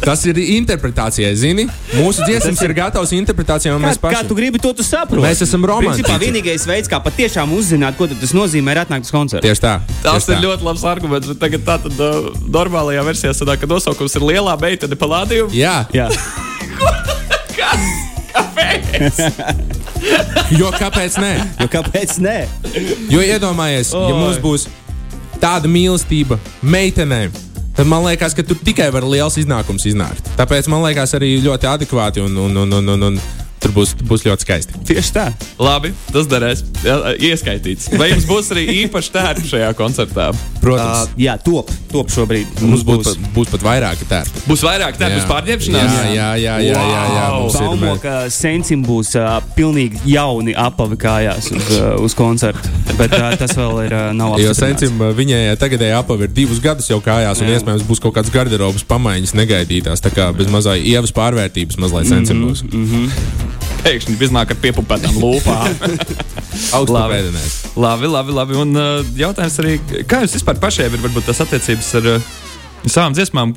Tas 0.00 0.22
ir 0.24 0.38
interpretācijai, 0.38 1.32
zini? 1.36 1.64
Mūsu 1.98 2.24
dziesmas 2.24 2.60
ir 2.64 2.72
gatavas 2.76 3.10
interpretācijai, 3.14 3.74
un 3.74 3.82
Kā, 3.82 3.90
mēs 3.90 3.98
kā 3.98 4.06
paši 4.06 4.28
tu 4.30 4.36
gribi 4.38 4.60
to 4.62 4.70
tu 4.76 4.86
saproti? 4.86 5.24
Mēs 5.24 5.42
esam 5.44 5.66
romantiķi. 5.68 6.06
Principā 6.06 6.18
vienīgais 6.22 6.64
veids, 6.68 6.90
kā 6.90 7.00
patiešām 7.04 7.52
uzzināt, 7.56 7.98
ko 7.98 8.08
tas 8.08 8.32
nozīmē, 8.36 8.74
ir 8.74 8.82
atnākt 8.84 9.10
uz 9.10 9.12
koncertu. 9.14 9.44
Tieši 9.44 9.64
tā. 9.64 9.74
Tas 10.06 10.30
ir 10.30 10.40
ļoti 10.44 10.68
labs 10.68 10.86
arguments. 10.88 11.28
bet 11.32 11.42
Tagad 11.42 11.66
tā 11.66 11.76
tad 11.84 12.00
uh, 12.00 12.30
normālajā 12.54 13.04
versijā 13.10 13.34
sanāk, 13.36 13.64
ka 13.64 13.70
nosaukums 13.70 14.16
ir 14.16 14.28
lielā 14.30 14.56
meitene 14.62 14.98
palādījuma. 14.98 15.52
Jā, 15.58 15.76
Jā. 15.94 16.08
jo 20.60 20.70
kāpēc 20.74 21.18
ne? 21.22 21.32
Jo 21.60 21.68
kāpēc 21.70 22.18
nē? 22.24 22.38
Jo 23.12 23.20
iedomājies, 23.24 23.92
ja 23.94 24.10
Oi. 24.10 24.18
mums 24.18 24.38
būs 24.42 24.66
tāda 25.42 25.70
mīlestība 25.70 26.38
meitenēm. 26.62 27.30
Tad 27.74 27.88
man 27.90 28.04
liekas, 28.06 28.34
ka 28.36 28.42
tur 28.46 28.58
tikai 28.62 28.86
var 28.94 29.04
liels 29.06 29.36
iznākums 29.40 29.86
iznākt. 29.90 30.28
Tāpēc 30.38 30.68
man 30.70 30.84
liekas, 30.86 31.14
arī 31.18 31.34
ļoti 31.42 31.66
adekvāti 31.66 32.22
un, 32.22 32.36
un, 32.38 32.56
un, 32.62 32.70
un, 32.78 32.88
un, 32.94 33.02
un 33.10 33.18
tur 33.64 33.72
būs, 33.76 33.94
būs 34.04 34.24
ļoti 34.28 34.44
skaisti. 34.46 34.80
Tieši 34.92 35.12
tā. 35.16 35.26
Labi, 35.58 35.90
tas 36.12 36.28
derēs. 36.30 36.62
Jā, 36.84 36.98
Ieskaitīts. 37.30 37.88
Vai 37.98 38.10
jums 38.12 38.26
būs 38.28 38.50
arī 38.54 38.64
īpaši 38.84 39.12
tērpi 39.14 39.48
šajā 39.54 39.72
koncertā? 39.78 40.30
Protams, 40.60 40.82
Uh, 40.84 41.10
jā, 41.20 41.34
top, 41.44 41.68
top 41.92 42.08
šobrīd. 42.12 42.46
uh, 42.60 42.68
mums 42.68 42.82
būs, 42.86 43.04
pat, 43.08 43.24
būs 43.34 43.50
pat 43.52 43.64
vairāki 43.64 44.06
tērpi. 44.08 44.42
Būs 44.48 44.62
vairāk 44.64 44.96
tērpu 45.00 45.18
uz 45.22 45.26
pārģērbšanās? 45.28 45.94
Jā, 45.96 46.04
jā, 46.14 46.28
jā, 46.40 46.54
jā, 46.64 46.76
jā, 46.76 47.02
jā. 47.14 47.24
Wow. 47.24 47.40
Mums 47.44 47.54
ir, 47.58 47.66
Baumo, 47.68 47.86
mē- 47.94 48.00
ka 48.02 48.14
Sensim 48.32 48.84
būs 48.86 49.14
uh, 49.20 49.38
pilnīgi 49.56 50.00
jauni 50.12 50.54
apavi 50.56 50.96
kājās 51.00 51.50
uz, 51.54 51.68
uh, 51.78 51.94
uz 52.04 52.14
koncertu. 52.18 52.72
Bet 52.98 53.12
uh, 53.16 53.32
tas 53.40 53.54
vēl 53.58 53.80
ir 53.86 53.94
uh, 53.96 54.04
nav 54.16 54.36
Jo 54.40 54.52
apstiprināts. 54.52 54.60
Sencim 54.84 55.04
viņai 55.18 55.40
tagadēji 55.60 55.96
apavi 55.98 56.28
ir 56.28 56.34
divus 56.36 56.60
gadus 56.64 56.88
jau 56.90 57.00
kājās, 57.04 57.40
un 57.42 57.48
Jā. 57.50 57.58
iespējams 57.58 57.86
būs 57.88 58.02
kaut 58.04 58.14
kāds 58.18 58.32
garderobas 58.34 58.84
pamaiņas 58.88 59.34
negaidītās. 59.38 60.02
Tā 60.04 60.12
kā 60.14 60.30
bez 60.36 60.48
mazai 60.52 60.78
ievas 60.84 61.12
pārvērtības 61.16 61.78
mazliet 61.82 62.10
Sencim 62.12 62.44
būs. 62.48 62.64
Pēkšņi 63.84 64.16
iznāk 64.26 64.54
ar 64.54 64.60
piepupētām 64.62 65.18
lūpām. 65.20 65.74
Labi. 66.88 67.18
labi, 67.76 68.08
labi, 68.08 68.34
labi. 68.34 68.56
Un 68.58 68.78
uh, 68.78 69.12
jautājums 69.18 69.58
arī, 69.62 69.76
kā 70.08 70.22
jums 70.22 70.36
vispār 70.38 70.58
pašiem 70.62 70.96
ir 70.96 71.02
varbūt 71.02 71.28
tas 71.28 71.42
attiecības 71.44 71.90
ar 72.00 72.10
uh, 72.14 72.28
savām 72.86 73.16
dziesmām? 73.16 73.54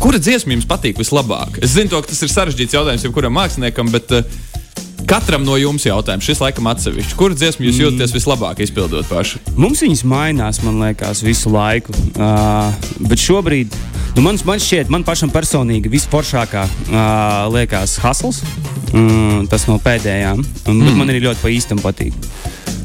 Kura 0.00 0.20
dziesma 0.22 0.54
jums 0.54 0.68
patīk 0.70 1.00
vislabāk? 1.00 1.60
Es 1.64 1.74
zinu, 1.74 1.90
to, 1.92 2.00
ka 2.02 2.12
tas 2.12 2.22
ir 2.24 2.32
sarežģīts 2.32 2.76
jautājums 2.78 3.06
jebkuram 3.06 3.34
māksliniekam, 3.36 3.90
bet 3.94 4.14
uh, 4.14 4.24
Katram 5.06 5.44
no 5.46 5.54
jums 5.54 5.84
jautājums, 5.86 6.26
šis 6.26 6.40
laikam 6.42 6.66
atsevišķi. 6.66 7.14
Kuru 7.18 7.36
dziesmu 7.38 7.68
jūs 7.68 7.76
jūtaties 7.78 8.14
vislabāk 8.16 8.58
izpildot 8.64 9.06
paši? 9.06 9.38
Mums 9.54 9.84
viņas 9.84 10.02
mainās, 10.08 10.58
man 10.66 10.80
liekas, 10.82 11.22
visu 11.22 11.52
laiku. 11.54 11.94
Uh, 12.16 12.74
bet 13.06 13.22
šobrīd, 13.22 13.76
nu, 14.16 14.24
man, 14.26 14.40
man 14.48 14.62
šķiet, 14.62 14.90
man 14.90 15.06
pašam 15.06 15.30
personīgi 15.30 15.92
visforšākā 15.94 16.64
uh, 16.66 17.04
liekas 17.54 18.00
Hasls. 18.02 18.42
Mm, 18.96 19.48
tas 19.52 19.66
no 19.68 19.76
pēdējām. 19.82 20.40
Un, 20.70 20.80
mm. 20.80 20.96
Man 20.96 21.12
arī 21.12 21.20
ļoti 21.26 21.42
pa 21.42 21.52
īstam 21.52 21.82
patīk. 21.82 22.16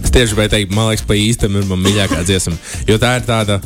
Es 0.01 0.11
tieši 0.11 0.33
gribēju 0.33 0.55
teikt, 0.55 0.75
man 0.75 0.91
liekas, 0.91 1.05
pa 1.07 1.15
īstam 1.15 1.55
ir 1.55 1.69
man 1.69 1.79
mīļākā 1.85 2.23
dziesma. 2.27 2.57
Jo 2.89 2.99
tā 3.01 3.15
ir 3.19 3.27
tāda, 3.29 3.61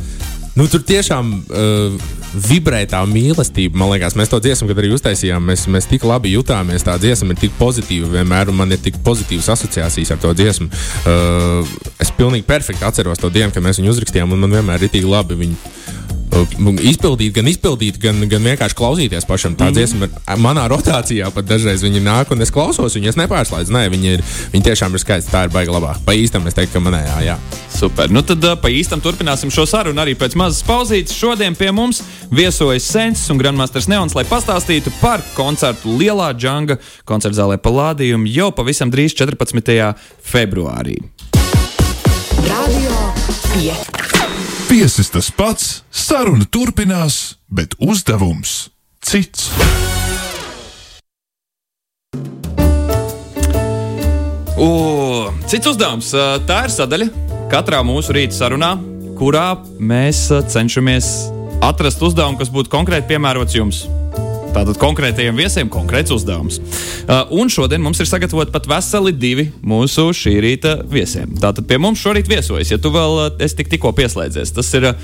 nu, 0.54 0.68
tur 0.70 0.84
tiešām. 0.86 1.34
Uh, 1.50 2.14
vibrē 2.36 2.82
tā 2.90 3.00
mīlestība. 3.08 3.78
Man 3.80 3.90
liekas, 3.94 4.16
mēs 4.18 4.28
to 4.28 4.40
dziesmu, 4.42 4.68
kad 4.68 4.80
arī 4.82 4.90
uztaisījām, 4.92 5.44
mēs, 5.50 5.64
mēs 5.72 5.88
tik 5.88 6.04
labi 6.04 6.34
jutāmies. 6.34 6.84
Tā 6.84 6.98
dziesma 7.00 7.32
ir 7.32 7.40
tik 7.40 7.54
pozitīva 7.56 8.10
vienmēr, 8.18 8.50
un 8.52 8.58
man 8.60 8.74
ir 8.74 8.82
tik 8.82 8.98
pozitīvas 9.06 9.48
asociācijas 9.56 10.12
ar 10.12 10.20
to 10.22 10.34
dziesmu. 10.36 10.68
Uh, 10.68 11.76
es 12.02 12.12
pilnīgi 12.16 12.46
perfekti 12.48 12.84
atceros 12.84 13.22
to 13.22 13.32
dienu, 13.32 13.54
kad 13.54 13.64
mēs 13.64 13.80
viņu 13.80 13.94
uzrakstījām, 13.94 14.36
un 14.36 14.44
man 14.44 14.58
vienmēr 14.58 14.84
ir 14.84 14.92
tik 14.92 15.08
labi 15.08 15.38
viņu 15.46 16.04
izpildīt, 16.26 17.32
gan 17.36 17.48
izpildīt, 17.50 17.98
gan, 18.02 18.20
gan 18.30 18.44
vienkārši 18.50 18.76
klausīties 18.76 19.26
pašam. 19.28 19.56
Tā 19.58 19.70
mm. 19.70 19.76
dziesma 19.76 20.08
ir 20.08 20.40
manā 20.42 20.66
rotācijā, 20.70 21.30
pat 21.34 21.48
dažreiz 21.48 21.84
viņi 21.84 22.02
nāk 22.04 22.32
un 22.34 22.42
es 22.44 22.52
klausos 22.54 22.96
viņu, 22.96 23.10
es 23.12 23.18
nepārslēdzu. 23.20 23.74
Nē, 23.74 23.86
viņi, 23.92 24.12
ir, 24.16 24.24
viņi 24.54 24.66
tiešām 24.68 24.96
ir 24.96 25.02
skaisti, 25.02 25.32
tā 25.32 25.46
ir 25.46 25.54
baigta 25.54 25.74
labā. 25.76 25.94
Pa 26.06 26.16
īstam 26.16 26.46
es 26.48 26.56
teiktu, 26.56 26.76
ka 26.76 26.84
manējā, 26.84 27.18
jā. 27.26 27.36
Super. 27.76 28.10
Nu 28.12 28.22
tad 28.26 28.44
pa 28.62 28.72
īstam 28.72 29.02
turpināsim 29.04 29.52
šo 29.52 29.66
sarunu 29.68 30.00
arī 30.02 30.16
pēc 30.18 30.36
mazas 30.38 30.64
pauzītes. 30.66 31.16
Šodien 31.16 31.56
pie 31.58 31.70
mums 31.76 32.02
viesojas 32.32 32.88
Sensis 32.88 33.30
un 33.32 33.40
Grandmasters 33.42 33.90
Neons, 33.92 34.16
lai 34.16 34.24
pastāstītu 34.28 34.94
par 35.00 35.24
koncertu 35.36 35.98
Lielā 36.00 36.32
Džanga 36.36 36.78
koncerta 37.08 37.42
zālē 37.42 37.60
Palādījumu 37.60 38.32
jau 38.32 38.50
pavisam 38.56 38.92
drīz 38.92 39.16
14. 39.18 39.92
februārī. 40.32 40.98
Radio 42.46 42.98
5. 43.52 44.05
Viesis 44.66 45.12
tas 45.14 45.28
pats, 45.30 45.84
saruna 45.94 46.42
turpinās, 46.50 47.36
bet 47.46 47.76
uzdevums 47.78 48.66
cits. 48.98 49.46
O, 54.58 54.70
cits 55.46 55.70
uzdevums. 55.70 56.10
Tā 56.50 56.64
ir 56.66 56.74
sadaļa 56.74 57.06
katrā 57.52 57.84
mūsu 57.86 58.16
rīta 58.16 58.34
sarunā, 58.34 58.72
kurā 59.20 59.52
mēs 59.78 60.26
cenšamies 60.50 61.12
atrast 61.62 62.02
uzdevumu, 62.02 62.40
kas 62.42 62.50
būtu 62.50 62.72
konkrēti 62.74 63.14
piemērots 63.14 63.54
jums. 63.54 63.84
Tātad 64.56 64.78
konkrētajiem 64.80 65.36
viesiem 65.36 65.68
konkrēts 65.68 66.14
uzdevums. 66.14 66.56
Uh, 67.04 67.26
un 67.36 67.50
šodien 67.52 67.82
mums 67.84 67.98
ir 68.00 68.08
sagatavoti 68.08 68.54
pat 68.54 68.64
veseli 68.70 69.12
divi 69.12 69.50
mūsu 69.60 70.06
šī 70.16 70.32
rīta 70.40 70.72
viesiem. 70.88 71.34
Tātad 71.42 71.66
pie 71.68 71.76
mums 71.82 72.00
šorīt 72.00 72.30
viesojas, 72.30 72.70
ja 72.72 72.78
tu 72.80 72.88
vēl 72.94 73.18
uh, 73.18 73.26
esi 73.44 73.58
tik, 73.58 73.68
tikko 73.74 73.92
pieslēdzies. 73.98 74.54
Tas 74.56 74.70
ir 74.78 74.88
uh, 74.88 74.96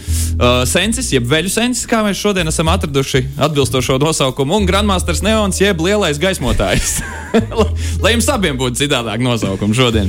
sensis, 0.68 1.10
jeb 1.12 1.28
veļu 1.28 1.52
sensis, 1.52 1.84
kā 1.90 2.00
mēs 2.06 2.22
šodien 2.22 2.48
esam 2.48 2.70
atraduši 2.72 3.26
atbilstošo 3.44 3.98
nosaukumu, 4.00 4.56
un 4.56 4.70
Grandmasters 4.70 5.20
Neons, 5.26 5.60
jeb 5.60 5.84
lielais 5.84 6.22
gaismotājs. 6.22 7.02
Lai 8.02 8.14
jums 8.16 8.30
abiem 8.32 8.56
būtu 8.56 8.86
citādāk 8.86 9.20
nosaukumi 9.20 9.76
šodien. 9.76 10.08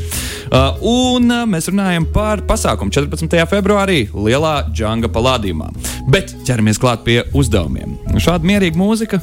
Uh, 0.53 0.79
un 0.87 1.27
uh, 1.27 1.43
mēs 1.49 1.67
runājam 1.67 2.07
par 2.15 2.45
pasākumu 2.47 2.95
14. 2.95 3.35
februārī 3.51 4.05
Lielā 4.15 4.69
Džanga 4.71 5.11
palādījumā. 5.11 5.67
Bet 6.07 6.31
ķeramies 6.47 6.79
klāt 6.79 7.03
pie 7.03 7.19
uzdevumiem. 7.35 7.99
Šāda 8.23 8.47
mierīga 8.47 8.79
mūzika 8.79 9.19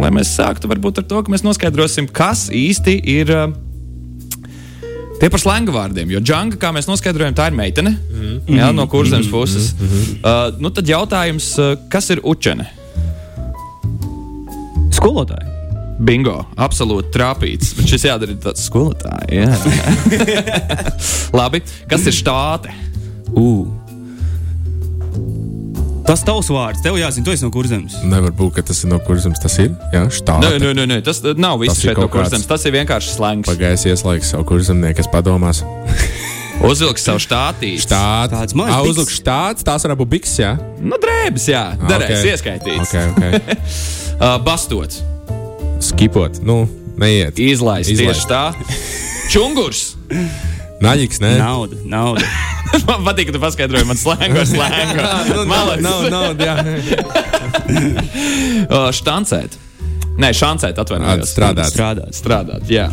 lai 0.00 0.10
mēs 0.14 0.34
sāktu 0.38 0.70
varbūt 0.70 1.02
ar 1.02 1.06
to, 1.10 1.22
ka 1.24 1.32
mēs 1.32 1.44
noskaidrosim, 1.46 2.08
kas 2.10 2.48
īsti 2.52 2.98
ir. 3.18 3.34
Uh, 3.34 3.60
Tie 5.14 5.28
par 5.30 5.38
slēngu 5.40 5.72
vārdiem, 5.72 6.10
jo 6.10 6.18
džanga, 6.20 6.58
kā 6.60 6.72
mēs 6.74 6.88
noskaidrojam, 6.90 7.36
tā 7.38 7.46
ir 7.48 7.54
meitene 7.56 7.92
mm 7.94 8.24
-hmm. 8.24 8.58
jā, 8.58 8.72
no 8.74 8.86
kurzemes 8.90 9.28
puses. 9.30 9.72
Mm 9.72 9.86
-hmm. 9.86 10.16
uh, 10.20 10.60
nu 10.60 10.70
tad 10.70 10.88
jautājums, 10.88 11.54
uh, 11.58 11.78
kas 11.88 12.10
ir 12.10 12.20
učene? 12.22 12.66
Skolotāji. 14.90 15.54
Bingo, 15.98 16.44
absolūti 16.56 17.12
trāpīts. 17.14 17.74
Bet 17.76 17.86
šis 17.86 18.04
jādara 18.04 18.34
tāds 18.34 18.66
skolotājs. 18.66 19.64
Labi, 21.38 21.62
kas 21.88 22.06
ir 22.06 22.12
štāte? 22.12 22.74
Uh. 23.36 23.83
Tas 26.04 26.20
tavs 26.20 26.50
vārds, 26.52 26.82
tev 26.84 26.98
jāzina, 27.00 27.24
tu 27.24 27.32
esi 27.32 27.46
no 27.46 27.50
kurzemes. 27.52 27.96
Nevar 28.04 28.34
būt, 28.36 28.58
ka 28.58 28.64
tas 28.68 28.82
ir 28.84 28.90
no 28.92 28.98
kurzemes. 29.00 29.40
Tas 29.40 29.56
ir. 29.62 29.70
Jā, 29.94 30.04
štāta. 30.12 30.44
Nē, 30.44 30.58
nē, 30.60 30.72
nē, 30.76 30.84
nē, 30.90 30.98
tas 31.06 31.22
nav 31.40 31.56
viss 31.62 31.80
šeit 31.80 31.96
no 31.96 32.10
kurzemes. 32.12 32.44
Tas 32.50 32.66
ir 32.68 32.74
vienkārši 32.76 33.14
slēgts. 33.14 33.48
Pagājis 33.48 33.86
ieslēgts 33.88 34.34
savu 34.34 34.44
kurzemnieku, 34.52 34.98
kas 35.00 35.08
padomās. 35.12 35.62
Uzvilks 36.68 37.08
savu 37.08 37.22
štātīti. 37.24 37.82
Štāts. 37.86 38.34
Tāds 38.34 38.56
mazs. 38.58 38.92
Uzvilks 38.92 39.16
štāts, 39.16 39.64
tās 39.66 39.88
var 39.88 39.96
būt 39.98 40.12
biks, 40.12 40.36
jā? 40.42 40.54
Nu, 40.84 41.00
drēbes, 41.00 41.48
jā. 41.50 41.64
Darēs, 41.80 42.20
okay. 42.20 42.32
ieskaitīts. 42.34 42.92
Okay, 42.92 43.10
okay. 43.16 43.58
uh, 44.20 44.36
bastots. 44.44 45.00
Skipot. 45.84 46.40
Nu, 46.44 46.64
neiet. 47.00 47.40
Izlaist. 47.40 47.90
Izlaist. 47.92 48.28
Tieši 48.28 48.30
tā. 48.30 48.44
Čungurs. 49.32 49.94
Naļiks, 50.84 51.24
nē. 51.24 51.38
Nauda, 51.40 51.80
nauda. 51.88 52.52
Man 52.88 53.04
patīk, 53.08 53.28
ka 53.28 53.36
tu 53.36 53.42
paskaidroji 53.42 53.88
man 53.88 53.98
slēngu 53.98 54.40
ar 54.42 54.48
slēngu. 54.48 55.04
Malets. 55.52 55.84
Nav 55.84 56.06
nauda, 56.12 56.48
jā. 56.48 56.56
uh, 58.68 58.88
štancēt. 58.94 59.58
Nē, 60.20 60.30
šancēt, 60.36 60.78
atvainojos. 60.78 61.32
Strādāt. 61.34 61.72
Strādāt, 61.72 62.14
strādāt, 62.14 62.70
jā. 62.70 62.86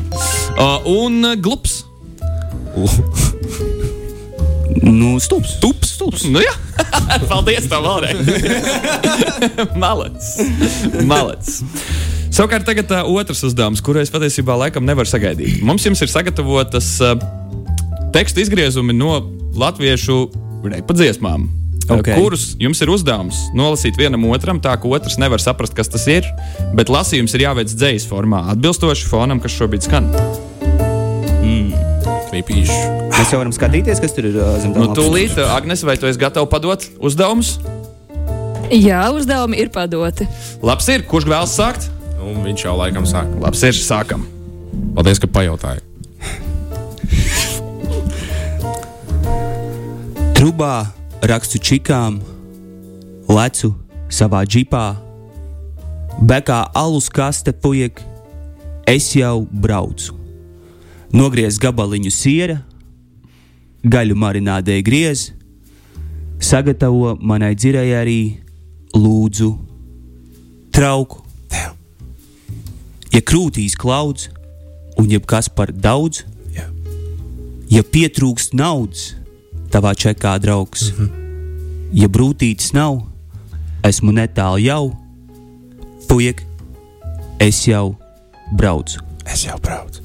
Uh, 0.56 0.80
un 0.90 1.22
uh, 1.22 1.36
glups. 1.38 1.84
Nu, 4.82 5.20
stulbs. 5.22 5.58
Stulbs. 5.58 5.92
stulbs. 5.98 6.24
Nu, 6.32 6.42
jā, 6.42 6.54
paldies 7.30 7.68
tev 7.70 7.86
vēlreiz. 7.86 8.18
Malets. 9.78 10.32
Malets. 11.06 11.60
Savukārt, 12.32 12.64
tagad 12.66 12.90
uh, 12.96 13.04
otrs 13.12 13.44
uzdevums, 13.46 13.84
kuru 13.84 14.02
es 14.02 14.10
patiesībā 14.14 14.56
laikam 14.64 14.88
nevaru 14.88 15.10
sagaidīt. 15.10 15.60
Mums 15.68 15.86
jums 15.86 16.02
ir 16.02 16.10
sagatavotas 16.10 16.94
uh, 17.04 17.14
tekstu 18.16 18.42
izgriezumi 18.46 18.96
no 18.96 19.20
latviešu 19.58 20.22
repa 20.72 20.96
dziesmām. 20.98 21.50
Okay. 21.92 22.16
Kurus 22.16 22.54
jums 22.62 22.80
ir 22.84 22.92
uzdevums 22.94 23.40
nolasīt 23.58 23.98
vienam 24.00 24.24
otram, 24.32 24.62
tā 24.64 24.78
ka 24.80 24.88
otrs 24.88 25.18
nevar 25.20 25.42
saprast, 25.44 25.74
kas 25.76 25.90
tas 25.92 26.06
ir, 26.08 26.28
bet 26.78 26.92
lasījums 26.94 27.34
ir 27.36 27.48
jāveic 27.48 27.74
dzīslas 27.74 28.08
formā, 28.08 28.46
atbilstoši 28.54 29.10
fonam, 29.10 29.42
kas 29.44 29.58
šobrīd 29.58 29.88
skan. 29.90 30.08
Mm. 31.42 31.74
Klipīši. 32.32 32.78
Mēs 33.12 33.34
jau 33.34 33.42
varam 33.42 33.52
skatīties, 33.52 34.00
kas 34.00 34.16
tur 34.16 34.30
ir 34.30 34.38
zem 34.64 34.72
tā. 34.72 34.86
Nu, 34.86 34.96
tūlīt, 34.96 35.36
Agnes, 35.52 35.84
vai 35.84 35.98
tu 36.00 36.08
esi 36.08 36.22
gatava 36.22 36.48
padot 36.48 36.86
uzdevumus? 37.04 37.58
Jā, 38.72 39.04
uzdevumi 39.12 39.60
ir 39.60 39.74
padoti. 39.74 40.30
Labs 40.64 40.88
ir, 40.94 41.04
kurš 41.10 41.28
vēlas 41.28 41.58
sākt? 41.60 41.90
Nu, 42.16 42.38
viņš 42.46 42.68
jau 42.70 42.78
laikam 42.80 43.10
sāk. 43.10 43.28
Labs 43.44 43.66
ir, 43.68 43.76
sākam. 43.76 44.24
Paldies, 44.96 45.20
ka 45.20 45.28
pajautāji. 45.28 45.81
Trubā 50.52 50.84
rakstu 51.24 51.62
čikām, 51.64 52.18
lecu 53.32 53.70
savā 54.12 54.42
džipā, 54.44 54.98
bekā 56.28 56.58
alus 56.76 57.06
kaste 57.08 57.54
puiek, 57.56 58.02
es 58.84 59.08
jau 59.16 59.46
braucu. 59.48 60.12
Nogriez 61.16 61.56
gabaliņu 61.56 62.12
siera, 62.12 62.58
gaļu 63.88 64.18
marinādē 64.26 64.76
griez, 64.84 65.30
sagatavo 66.44 67.16
manai 67.24 67.54
dzirēji 67.56 67.96
arī 68.02 68.20
lūdzu 68.92 69.54
trauku. 70.76 71.24
Ja 73.16 73.24
krūtīs 73.24 73.80
klauds 73.80 74.28
un 75.00 75.08
jebkas 75.16 75.48
par 75.48 75.72
daudz, 75.72 76.26
ja 77.72 77.88
pietrūkst 77.96 78.52
naudas, 78.52 79.14
tavā 79.72 79.96
čekā 79.96 80.38
draugs. 80.40 80.92
Mm 80.92 80.98
-hmm. 80.98 81.10
Ja 81.94 82.08
brūtītes 82.08 82.74
nav, 82.74 83.02
esmu 83.84 84.12
netālu 84.12 84.60
jau, 84.64 84.96
puiek, 86.08 86.44
es 87.40 87.68
jau 87.68 87.96
braucu. 88.52 89.00
Es 89.34 89.46
jau 89.46 89.60
braucu. 89.60 90.02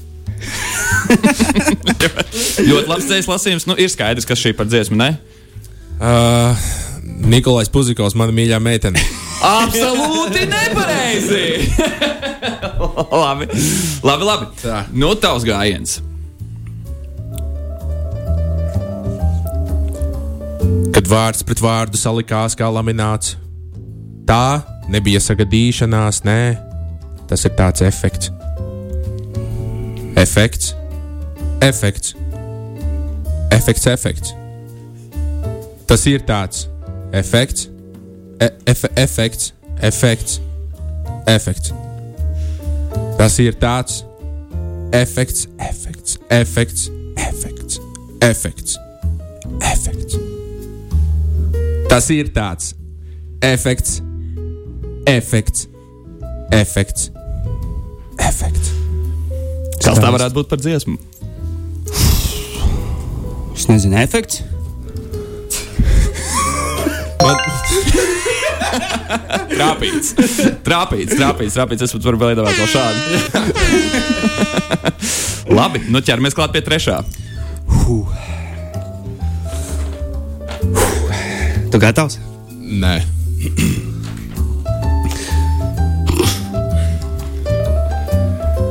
ļoti 2.69 2.87
labs 2.87 3.05
dzīslis 3.05 3.27
lasījums. 3.27 3.67
Nu, 3.67 3.75
ir 3.77 3.89
skaidrs, 3.89 4.25
kas 4.25 4.39
šī 4.39 4.53
par 4.57 4.65
dziesmu, 4.69 4.95
ne? 4.95 5.17
Uh, 5.97 6.57
Nikolais 7.03 7.69
Puzikovs, 7.69 8.15
mana 8.15 8.31
mīļā 8.35 8.59
meitene. 8.59 9.01
Absolūti 9.61 10.45
nepareizi! 10.49 11.45
labi, 13.23 13.47
labi. 14.03 14.23
labi. 14.23 14.45
Tā. 14.61 14.83
Nu, 14.93 15.15
tavs 15.15 15.45
gājiens. 15.47 15.99
Kad 21.07 21.15
vārds 21.15 21.43
pret 21.47 21.61
vārdu 21.63 21.95
salikās 21.95 22.55
kā 22.57 22.67
lamināts. 22.67 23.37
Tā 24.27 24.59
nebija 24.91 25.21
sagadīšanās, 25.23 26.19
nē, 26.27 26.57
tas 27.29 27.45
ir 27.47 27.53
tāds 27.55 27.83
efekts. 27.87 28.31
efekts, 30.17 30.73
efekts, 31.61 32.13
efekts, 33.51 33.87
efekts. 33.87 34.33
Tas 35.87 36.05
ir 36.11 36.25
tāds 36.27 36.67
efekts, 37.13 37.69
e 38.41 38.51
ef 38.65 38.83
efekts, 38.97 39.53
efekts, 39.79 40.41
efekts. 41.25 41.71
Tas 43.17 43.39
ir 43.39 43.55
tāds 43.55 44.03
efekts, 44.91 45.47
efekts, 45.57 46.19
efekts, 46.29 46.89
efekts, 47.15 47.79
efekts, 48.19 48.77
efekts. 49.61 50.26
Tas 51.87 52.09
ir 52.11 52.27
tāds 52.35 52.73
efekts, 53.41 54.01
efekts, 55.07 55.67
efekts, 56.51 57.09
efekts. 58.19 58.73
Kas 59.83 60.01
tā 60.01 60.11
varētu 60.11 60.35
būt 60.35 60.49
par 60.51 60.59
dziesmu? 60.59 60.97
Es 63.55 63.65
nezinu, 63.71 63.97
efekts. 64.03 64.43
Trāpīts. 69.57 70.11
Trāpīts, 70.67 71.15
trāpīts, 71.17 71.55
trāpīts. 71.55 71.85
Es 71.87 71.93
pat 71.95 72.03
varu 72.05 72.19
vēl 72.21 72.35
iedot 72.35 72.51
vēl 72.51 72.69
šādu. 72.75 72.99
Labi, 75.57 75.79
nu 75.87 76.03
ķeramies 76.03 76.35
klāt 76.37 76.51
pie 76.53 76.61
trešā. 76.65 76.99
Tu 81.77 81.81
gatavs? 81.81 82.19
Nē, 82.57 83.01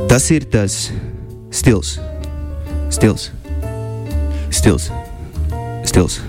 Tas 0.09 0.31
ir 0.31 0.43
tas 0.51 0.91
stils. 1.51 1.99
Stils. 2.89 3.31
Stils. 4.49 4.91
Stils. 5.85 6.19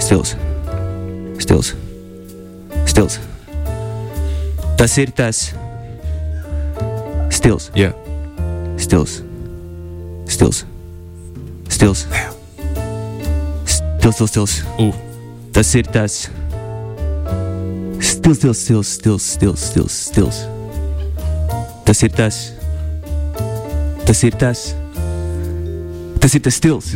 Stils. 0.00 0.34
Stils. 1.38 1.76
Stils. 2.86 3.20
Tas 4.76 4.98
ir 4.98 5.14
tas 5.14 5.54
stils. 7.30 7.70
jā, 7.74 7.92
Stils. 8.78 9.22
Stils. 10.26 10.66
Stils. 11.68 12.06
Stils, 13.66 14.14
stils, 14.18 14.28
stils. 14.28 14.62
U. 14.78 15.11
Tas 15.52 15.74
ir 15.74 15.86
tas 15.92 16.28
stils, 18.00 18.38
stils, 18.38 18.58
stils, 18.58 18.88
stils, 18.88 19.22
stils, 19.22 19.60
stils, 19.60 19.92
stils. 19.92 20.36
Tas 21.84 22.02
ir 22.02 22.12
tas. 22.16 22.36
Tas 24.06 24.22
ir 24.22 24.32
tas. 24.38 24.74
Tas 26.20 26.34
ir 26.34 26.40
tas 26.40 26.54
stils. 26.54 26.94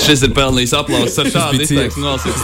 Šis 0.00 0.22
ir 0.26 0.32
pelnījis 0.36 0.74
aplausus 0.76 1.18
ar 1.20 1.32
šādu 1.32 1.64
izteiksmu. 1.64 2.04
nolasīt. 2.04 2.36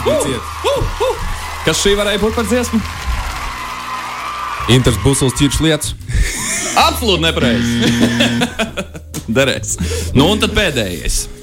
Kas 1.65 1.81
šī 1.83 1.95
varēja 1.99 2.21
būt 2.21 2.35
par 2.37 2.45
dziesmu? 2.49 2.81
Inters 4.75 4.99
Busls 5.03 5.35
ķirš 5.39 5.61
lietas. 5.63 5.95
Absolūti 6.77 7.23
nepareizi. 7.23 7.93
Derēs. 9.37 9.77
Nu, 10.15 10.27
un 10.33 10.41
tad 10.43 10.53
pēdējais. 10.55 11.36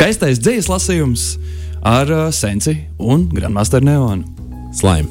Skaistais 0.00 0.38
dzīslis 0.40 0.68
lasījums 0.72 1.22
ar 1.84 2.08
uh, 2.08 2.20
Sensi 2.32 2.72
un 2.96 3.26
Grandmaster 3.28 3.82
Neonu. 3.84 4.24
Slime. 4.72 5.04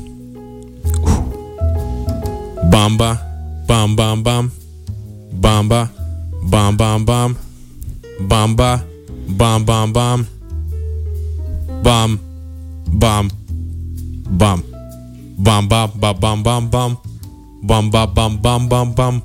Bamba, 2.74 3.12
bam, 3.70 3.94
bam, 3.94 4.24
bam, 4.26 4.50
bamba, 5.44 5.84
bam, 6.42 6.74
bam, 6.80 7.06
bam, 7.06 7.38
bamba, 8.32 8.72
bam, 9.38 9.66
bam, 9.70 9.94
bam, 9.94 10.26
bam, 11.86 12.18
bam, 12.98 13.30
bam, 13.30 13.30
bam, 14.42 14.66
bam, 15.38 15.70
bam, 15.70 16.02
bam, 16.02 16.42
bam, 16.42 16.42
bam, 16.42 16.74
bam, 17.62 17.90
bam, 17.94 18.18
bam, 18.18 18.42
bam, 18.42 18.68
bam, 18.68 18.90
bam, 18.98 19.22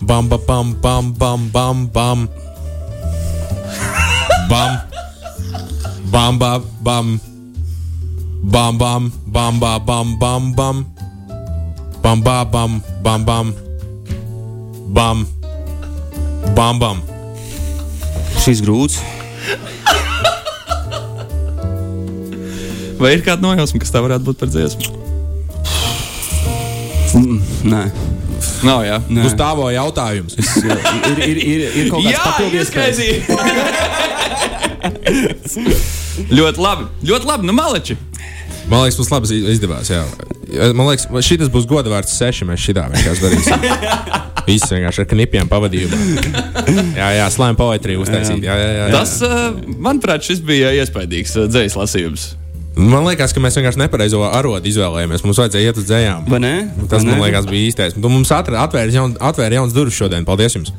bam, 0.00 0.28
ba, 0.30 0.38
bam, 0.48 0.72
bam, 0.80 1.12
bam, 1.12 1.50
bam, 1.52 1.86
bam, 1.92 2.28
bam, 4.48 4.93
bam, 6.14 6.38
ba, 6.38 6.62
bam. 6.80 7.18
Bam 8.44 8.78
bam 8.78 9.10
bam 9.26 9.58
ba 9.58 9.78
bam 9.80 10.18
bam 10.20 10.52
bam 10.54 10.84
bam 12.02 12.22
ba 12.22 12.44
bam 12.44 12.82
bam 13.02 13.24
bam 13.24 13.46
bam 14.94 15.26
bam 16.54 16.78
bam 16.78 17.02
Šis 18.44 18.60
grūts. 18.60 19.00
Vai 23.00 23.14
ir 23.16 23.24
kāda 23.24 23.40
nojausma, 23.42 23.80
kas 23.80 23.90
tā 23.90 23.98
varētu 24.04 24.28
būt 24.28 24.38
par 24.44 24.48
dziesmu? 24.52 24.84
Nē, 27.64 27.82
Nav, 28.64 28.84
jā. 28.84 29.00
Nē. 29.08 29.24
Uz 29.24 29.34
tāvo 29.40 29.66
jautājums. 29.72 30.36
ir, 30.36 30.44
ir, 31.08 31.18
ir, 31.24 31.38
ir, 31.42 31.60
ir 31.80 31.90
kaut 31.90 32.04
kāds 32.04 32.22
papildus 32.22 32.68
iespējas. 32.68 32.98
ļoti 36.30 36.62
labi. 36.62 36.88
Ļoti 37.10 37.30
labi. 37.30 37.48
Nu, 37.48 37.56
maleči. 37.56 37.96
Man 38.70 38.84
liekas, 38.84 38.98
mums 39.00 39.10
labi 39.12 39.40
izdevās. 39.52 39.90
Jā. 39.92 40.04
Man 40.76 40.86
liekas, 40.88 41.08
šis 41.26 41.50
būs 41.52 41.66
godavārds 41.68 42.14
seši. 42.16 42.46
Mēs 42.48 42.62
šitā 42.64 42.86
vienkārši 42.92 43.26
darīsim. 43.26 43.66
Viss 44.48 44.68
vienkārši 44.72 45.04
ar 45.04 45.08
knipiem 45.08 45.48
pavadījumā. 45.48 45.98
Jā, 46.98 47.10
jā, 47.16 47.28
slēm 47.32 47.56
poetriju 47.56 48.04
uztaisīt. 48.04 48.44
Jā, 48.44 48.56
jā, 48.60 48.70
jā, 48.70 48.86
jā. 48.88 48.88
Tas, 48.92 49.16
uh, 49.24 49.76
manuprāt, 49.80 50.24
šis 50.26 50.42
bija 50.44 50.72
iespaidīgs 50.82 51.32
uh, 51.38 51.46
dzējas 51.48 51.78
lasījums. 51.80 52.26
Man 52.74 53.06
liekas, 53.06 53.32
ka 53.32 53.40
mēs 53.40 53.54
vienkārši 53.54 53.78
nepareizo 53.84 54.20
arodu 54.26 54.66
izvēlējāmies. 54.66 55.22
Mums 55.24 55.38
vajadzēja 55.40 55.70
iet 55.70 55.78
uz 55.78 55.86
dzējām. 55.86 56.26
Vai 56.28 56.40
ne? 56.42 56.54
Tas, 56.90 57.06
man 57.06 57.22
liekas, 57.22 57.46
bija 57.48 57.70
īstais. 57.70 57.94
Tu 57.94 58.10
mums 58.10 58.32
atvēra 58.34 58.90
jaun, 58.90 59.14
atvēra 59.22 59.60
jaunas 59.60 59.76
durvis 59.76 59.96
šodien. 60.00 60.26
Paldies 60.26 60.58
jums! 60.58 60.74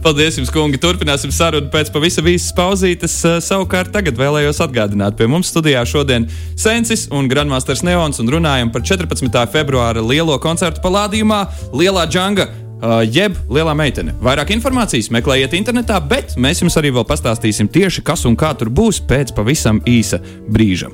Paldies 0.00 0.38
jums, 0.38 0.48
kungi. 0.48 0.78
Turpināsim 0.80 1.32
sarunu 1.34 1.68
pēc 1.72 1.90
pavisam 1.92 2.24
īsas 2.30 2.54
pauzītes. 2.56 3.18
Uh, 3.26 3.36
Savukārt 3.44 3.92
tagad 3.92 4.16
vēlējos 4.16 4.62
atgādināt, 4.64 5.18
pie 5.18 5.26
mums 5.28 5.50
studijā 5.52 5.82
šodien 5.84 6.24
Sensis 6.56 7.04
un 7.12 7.28
Grandmasters 7.28 7.82
Neons 7.84 8.22
un 8.22 8.30
runājam 8.32 8.72
par 8.72 8.80
14. 8.86 9.28
februāra 9.52 10.00
lielo 10.00 10.38
koncertu 10.40 10.80
palādījumā 10.86 11.42
Lielā 11.76 12.06
Džanga. 12.08 12.48
Uh, 12.80 13.02
jeb 13.04 13.36
lielā 13.52 13.74
meitene. 13.76 14.14
Vairāk 14.24 14.54
informācijas 14.54 15.10
meklējiet 15.12 15.52
internetā, 15.58 15.98
bet 16.00 16.32
mēs 16.40 16.62
jums 16.62 16.78
arī 16.80 16.94
vēl 16.96 17.04
pastāstīsim 17.04 17.68
tieši, 17.68 18.00
kas 18.00 18.24
un 18.24 18.38
kā 18.40 18.54
tur 18.56 18.72
būs 18.72 19.02
pēc 19.04 19.34
pavisam 19.36 19.82
īsa 19.84 20.22
brīža. 20.48 20.88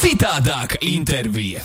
Citādāka 0.00 0.82
intervija. 0.82 1.62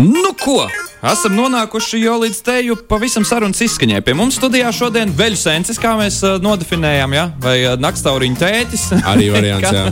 Nu, 0.00 0.32
ko? 0.40 0.64
Esam 1.04 1.34
nonākuši 1.36 1.98
jau 2.00 2.14
līdz 2.22 2.38
teju 2.40 2.74
pavisam 2.88 3.26
sarunas 3.28 3.58
izskaņai. 3.66 3.98
Pie 4.06 4.14
mums 4.16 4.38
studijā 4.38 4.70
šodien 4.72 5.10
veļu 5.12 5.36
sensis, 5.36 5.76
kā 5.80 5.90
mēs 5.98 6.22
uh, 6.24 6.38
nodefinējām, 6.40 7.12
ja? 7.12 7.24
vai 7.44 7.58
uh, 7.66 7.74
naktauriņa 7.76 8.40
tētis. 8.40 8.86
Arī 9.04 9.26
variants, 9.34 9.68
jā. 9.76 9.82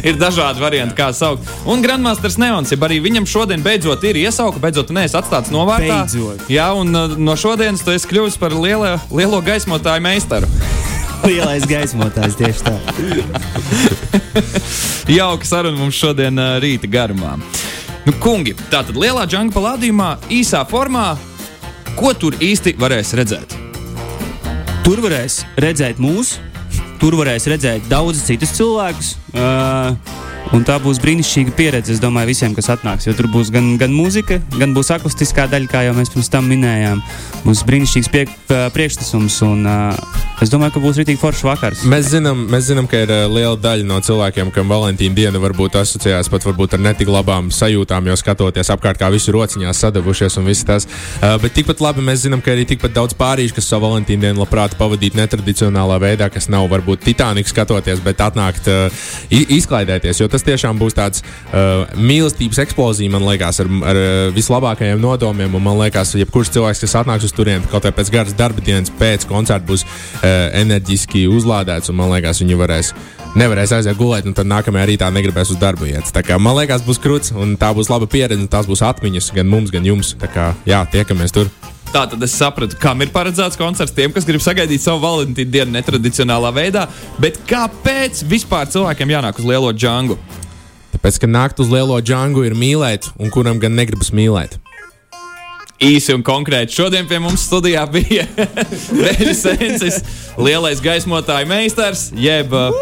ir 0.00 0.16
dažādi 0.16 0.64
varianti, 0.64 0.96
kā 0.96 1.10
saukt. 1.12 1.50
Un 1.68 1.84
Grandmasters 1.84 2.38
Neons, 2.40 2.72
ja 2.72 2.80
arī 2.88 3.02
viņam 3.04 3.28
šodien 3.28 3.60
beidzot 3.66 4.06
ir 4.08 4.22
iesauka, 4.22 4.62
beidzot 4.62 4.94
neesi 4.96 5.18
atstāts 5.20 5.52
novārtā. 5.52 6.00
Beidzot. 6.06 6.48
Jā, 6.48 6.70
un 6.80 6.96
uh, 6.96 7.12
no 7.20 7.36
šodienas 7.36 7.84
tu 7.84 7.92
esi 7.92 8.08
kļuvis 8.08 8.40
par 8.40 8.56
lielo, 8.56 8.96
lielo 9.12 9.44
gaismotāju 9.44 10.06
meistaru. 10.08 10.48
Lielais 11.28 11.68
gaismotājs 11.68 12.40
tieši 12.40 12.64
tā. 12.64 12.74
Jauka 15.18 15.44
saruna 15.48 15.76
mums 15.76 16.00
šodien 16.00 16.40
rīta 16.64 16.88
garumā. 16.88 17.36
Nu, 18.04 18.12
kungi, 18.20 18.52
tā 18.68 18.82
tad 18.84 18.98
lielā 19.00 19.22
džungļa 19.24 19.54
palādījumā, 19.54 20.08
īsā 20.28 20.58
formā, 20.68 21.14
ko 21.96 22.10
tur 22.12 22.34
īsti 22.36 22.74
varēs 22.76 23.14
redzēt? 23.16 23.54
Tur 24.84 25.00
varēs 25.00 25.38
redzēt 25.64 26.02
mūs, 26.04 26.34
tur 27.00 27.16
varēs 27.16 27.48
redzēt 27.48 27.86
daudzus 27.88 28.26
citus 28.28 28.52
cilvēkus. 28.58 29.14
Uh, 29.32 29.96
un 30.52 30.66
tā 30.66 30.76
būs 30.82 31.00
brīnišķīga 31.02 31.54
pieredze, 31.56 31.94
es 31.94 32.02
domāju, 32.02 32.32
visiem, 32.34 32.54
kas 32.56 32.68
atnāks. 32.74 33.08
Jo 33.08 33.16
tur 33.16 33.30
būs 33.32 33.52
gan, 33.54 33.74
gan 33.80 33.94
mūzika, 33.94 34.40
gan 34.58 34.74
būs 34.76 34.92
akustiskā 34.94 35.48
daļa, 35.52 35.70
kā 35.70 35.84
jau 35.86 35.96
mēs 35.96 36.12
pirms 36.12 36.30
tam 36.32 36.50
minējām. 36.52 37.00
Būs 37.46 37.64
brīnišķīgs 37.68 38.12
pie, 38.12 38.26
priekšnesums 38.74 39.40
un 39.48 39.68
uh, 39.70 40.24
Es 40.42 40.50
domāju, 40.50 40.74
ka 40.74 40.80
būs 40.82 40.96
rītīgi 40.98 41.20
foršs 41.20 41.44
vakars. 41.46 41.82
Mēs 41.86 42.08
zinām, 42.10 42.40
mēs 42.50 42.66
zinām, 42.66 42.88
ka 42.90 42.98
ir 43.04 43.10
liela 43.30 43.54
daļa 43.54 43.86
no 43.86 44.00
cilvēkiem, 44.02 44.50
kam 44.52 44.68
Valentīna 44.68 45.14
diena 45.14 45.38
varbūt 45.40 45.78
asociējās 45.78 46.28
pat 46.32 46.46
varbūt 46.48 46.74
ar 46.74 46.82
netik 46.82 47.08
labām 47.08 47.52
sajūtām, 47.54 48.08
jo 48.10 48.16
skatoties 48.18 48.72
apkārt, 48.74 48.98
kā 48.98 49.08
visi 49.14 49.32
rociņās 49.32 49.84
sadavušies 49.86 50.36
un 50.40 50.48
viss 50.50 50.66
tas. 50.66 50.88
Uh, 51.20 51.36
bet 51.40 51.54
tikpat 51.54 51.80
labi 51.84 52.02
mēs 52.04 52.24
zinām, 52.26 52.42
ka 52.42 52.52
ir 52.52 52.66
tikpat 52.66 52.96
daudz 52.96 53.14
pārīšu, 53.16 53.54
kas 53.60 53.70
savu 53.70 53.86
Valentīna 53.86 54.26
dienu 54.26 54.42
labprāt 54.42 54.74
pavadītu 54.80 55.20
netradicionālā 55.20 56.00
veidā, 56.02 56.28
kas 56.34 56.50
nav 56.50 56.66
varbūt 56.72 57.06
Titanic 57.06 57.48
skatoties, 57.48 58.02
bet 58.02 58.20
atnākt 58.26 58.68
uh, 58.72 59.06
izklaidēties. 59.30 60.24
Tas 60.34 60.42
tiešām 60.42 60.80
būs 60.80 60.96
tāds 60.96 61.22
uh, 61.22 61.84
mīlestības 61.94 62.58
eksplozija, 62.64 63.12
man 63.14 63.22
liekas, 63.22 63.60
ar, 63.62 63.68
ar 63.86 63.98
uh, 64.00 64.06
vislabākajiem 64.34 64.98
nodomiem. 64.98 65.52
Man 65.62 65.78
liekas, 65.78 66.16
jebkurš 66.18 66.50
cilvēks, 66.56 66.80
kas 66.82 66.96
atnāks 67.04 67.28
uz 67.28 67.34
turieni 67.36 67.62
kaut 67.70 67.86
vai 67.86 67.92
pēc 67.94 68.10
garas 68.10 68.34
darba 68.34 68.64
dienas 68.64 68.90
pēc 68.98 69.28
koncerta, 69.30 69.62
būs 69.68 69.84
uh, 69.86 70.24
enerģiski 70.58 71.28
uzlādēts. 71.30 71.92
Un 71.92 72.00
man 72.00 72.10
liekas, 72.16 72.42
viņi 72.42 72.58
varēs. 72.58 72.90
Nevarēs 73.38 73.76
aiziet 73.78 73.98
gulēt, 73.98 74.26
un 74.26 74.34
tad 74.34 74.50
nākamajā 74.50 74.88
rītā 74.90 75.10
negribēs 75.14 75.54
uz 75.54 75.60
darbu 75.62 75.86
iet. 75.90 76.10
Tā 76.14 76.22
kā, 76.26 76.38
man 76.38 76.58
liekas, 76.58 76.82
būs 76.86 77.02
krūts, 77.02 77.34
un 77.38 77.54
tā 77.58 77.70
būs 77.74 77.90
laba 77.90 78.10
pieredze, 78.10 78.42
un 78.42 78.50
tās 78.50 78.66
būs 78.70 78.82
atmiņas 78.90 79.30
gan 79.38 79.50
mums, 79.50 79.74
gan 79.74 79.86
jums. 79.86 80.16
Tā 80.18 80.30
kā, 80.30 80.50
jā, 80.66 80.82
tiekamies 80.94 81.34
tur. 81.34 81.50
Tā 81.94 82.08
tad 82.10 82.24
es 82.26 82.32
sapratu, 82.34 82.74
kam 82.82 83.04
ir 83.04 83.12
paredzēts 83.14 83.54
koncerts 83.54 83.94
tiem, 83.94 84.10
kas 84.10 84.24
grib 84.26 84.42
sagaidīt 84.42 84.82
savu 84.82 84.98
Valentīnu 85.04 85.52
dienu 85.54 85.76
netradicionālā 85.76 86.50
veidā. 86.56 86.88
Bet 87.22 87.38
kāpēc 87.46 88.24
vispār 88.26 88.66
cilvēkiem 88.72 89.14
jānāk 89.14 89.38
uz 89.38 89.46
lielo 89.46 89.70
džungli? 89.70 90.18
Tāpēc, 90.96 91.20
ka 91.22 91.30
nākt 91.30 91.62
uz 91.62 91.70
lielo 91.70 92.00
džungli 92.02 92.50
ir 92.50 92.58
mīlēt, 92.58 93.12
un 93.14 93.30
kuram 93.30 93.62
gan 93.62 93.78
negribas 93.78 94.10
mīlēt. 94.10 94.58
Īsi 95.82 96.14
un 96.14 96.22
konkrēti. 96.22 96.76
Šodien 96.76 97.08
pie 97.10 97.18
mums 97.18 97.48
studijā 97.48 97.82
bija 97.90 98.28
Reģis 99.04 99.42
Sensis, 99.42 100.00
lielais 100.38 100.82
gaismotāju 100.82 101.50
meistars, 101.50 102.12
jeb 102.14 102.54
uh, 102.54 102.76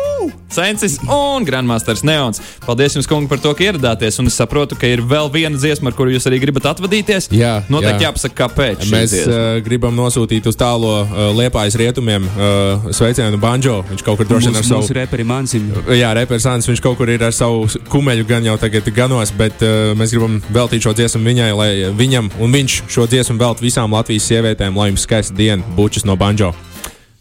Sensis 0.53 0.99
un 1.09 1.47
Grandmasters 1.49 2.03
Neons. 2.05 2.43
Paldies 2.67 2.93
jums, 2.99 3.09
kungi, 3.09 3.31
par 3.31 3.41
to, 3.41 3.55
ka 3.57 3.65
ieradāties. 3.65 4.19
Un 4.21 4.29
es 4.29 4.37
saprotu, 4.37 4.77
ka 4.77 4.91
ir 4.91 5.01
vēl 5.09 5.31
viena 5.33 5.57
dziesma, 5.57 5.89
ar 5.89 5.97
kuru 5.97 6.13
jūs 6.13 6.29
arī 6.29 6.43
gribat 6.43 6.69
atvadīties. 6.75 7.31
Jā, 7.33 7.55
Noteikti 7.73 8.05
jā. 8.05 8.11
jāpasaka, 8.11 8.37
kāpēc. 8.43 8.85
Mēs 8.93 9.15
uh, 9.23 9.41
gribam 9.65 9.97
nosūtīt 9.97 10.51
uz 10.51 10.59
tālo 10.61 10.93
uh, 11.01 11.23
liepājas 11.39 11.79
rietumiem 11.81 12.29
uh, 12.29 12.93
sveicienu 12.93 13.41
Banjo. 13.41 13.81
Viņš 13.89 14.05
kaut 14.05 14.21
kur 14.21 14.29
droši 14.29 14.53
vien 14.53 14.61
ar 14.61 14.69
savu. 14.69 14.93
reperi 15.01 15.25
Mansim. 15.27 15.71
Jā, 15.97 16.13
reperis 16.19 16.47
Ants, 16.53 16.69
viņš 16.69 16.85
kaut 16.85 17.01
kur 17.01 17.09
ir 17.09 17.25
ar 17.25 17.33
savu 17.33 17.65
kumeļu 17.93 18.29
gan 18.29 18.45
jau 18.45 18.59
tagad 18.61 18.93
ganos, 18.93 19.33
bet 19.41 19.65
uh, 19.65 19.97
mēs 19.97 20.13
gribam 20.13 20.37
veltīt 20.53 20.85
šo 20.85 20.93
dziesmu 21.01 21.25
viņai, 21.33 21.51
lai 21.57 21.71
viņam 21.97 22.29
un 22.43 22.61
viņš 22.61 22.82
šo 22.91 23.07
dziesmu 23.11 23.39
velt 23.41 23.63
visām 23.63 23.93
Latvijas 23.95 24.27
sievietēm, 24.31 24.77
lai 24.79 24.91
jums 24.91 25.07
skaista 25.07 25.37
diena 25.37 25.63
bučas 25.77 26.07
no 26.09 26.17
Banjo. 26.19 26.53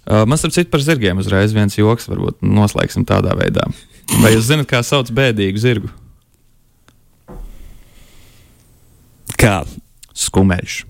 Uh, 0.02 0.24
man 0.26 0.40
starp 0.40 0.56
citu 0.56 0.72
par 0.74 0.82
zirgiem 0.82 1.20
uzreiz 1.22 1.54
viens 1.54 1.78
joks, 1.78 2.10
varbūt 2.10 2.42
noslēgsim 2.42 3.06
tādā 3.08 3.36
veidā. 3.38 3.68
Vai 4.20 4.34
jūs 4.34 4.50
zināt, 4.50 4.68
kā 4.72 4.82
sauc 4.84 5.12
bēdīgu 5.14 5.62
zirgu? 5.62 5.92
Kā? 9.40 9.62
Skumeļš. 10.18 10.84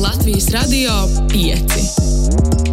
Latvijas 0.00 0.50
radio 0.54 0.96
5. 1.30 2.69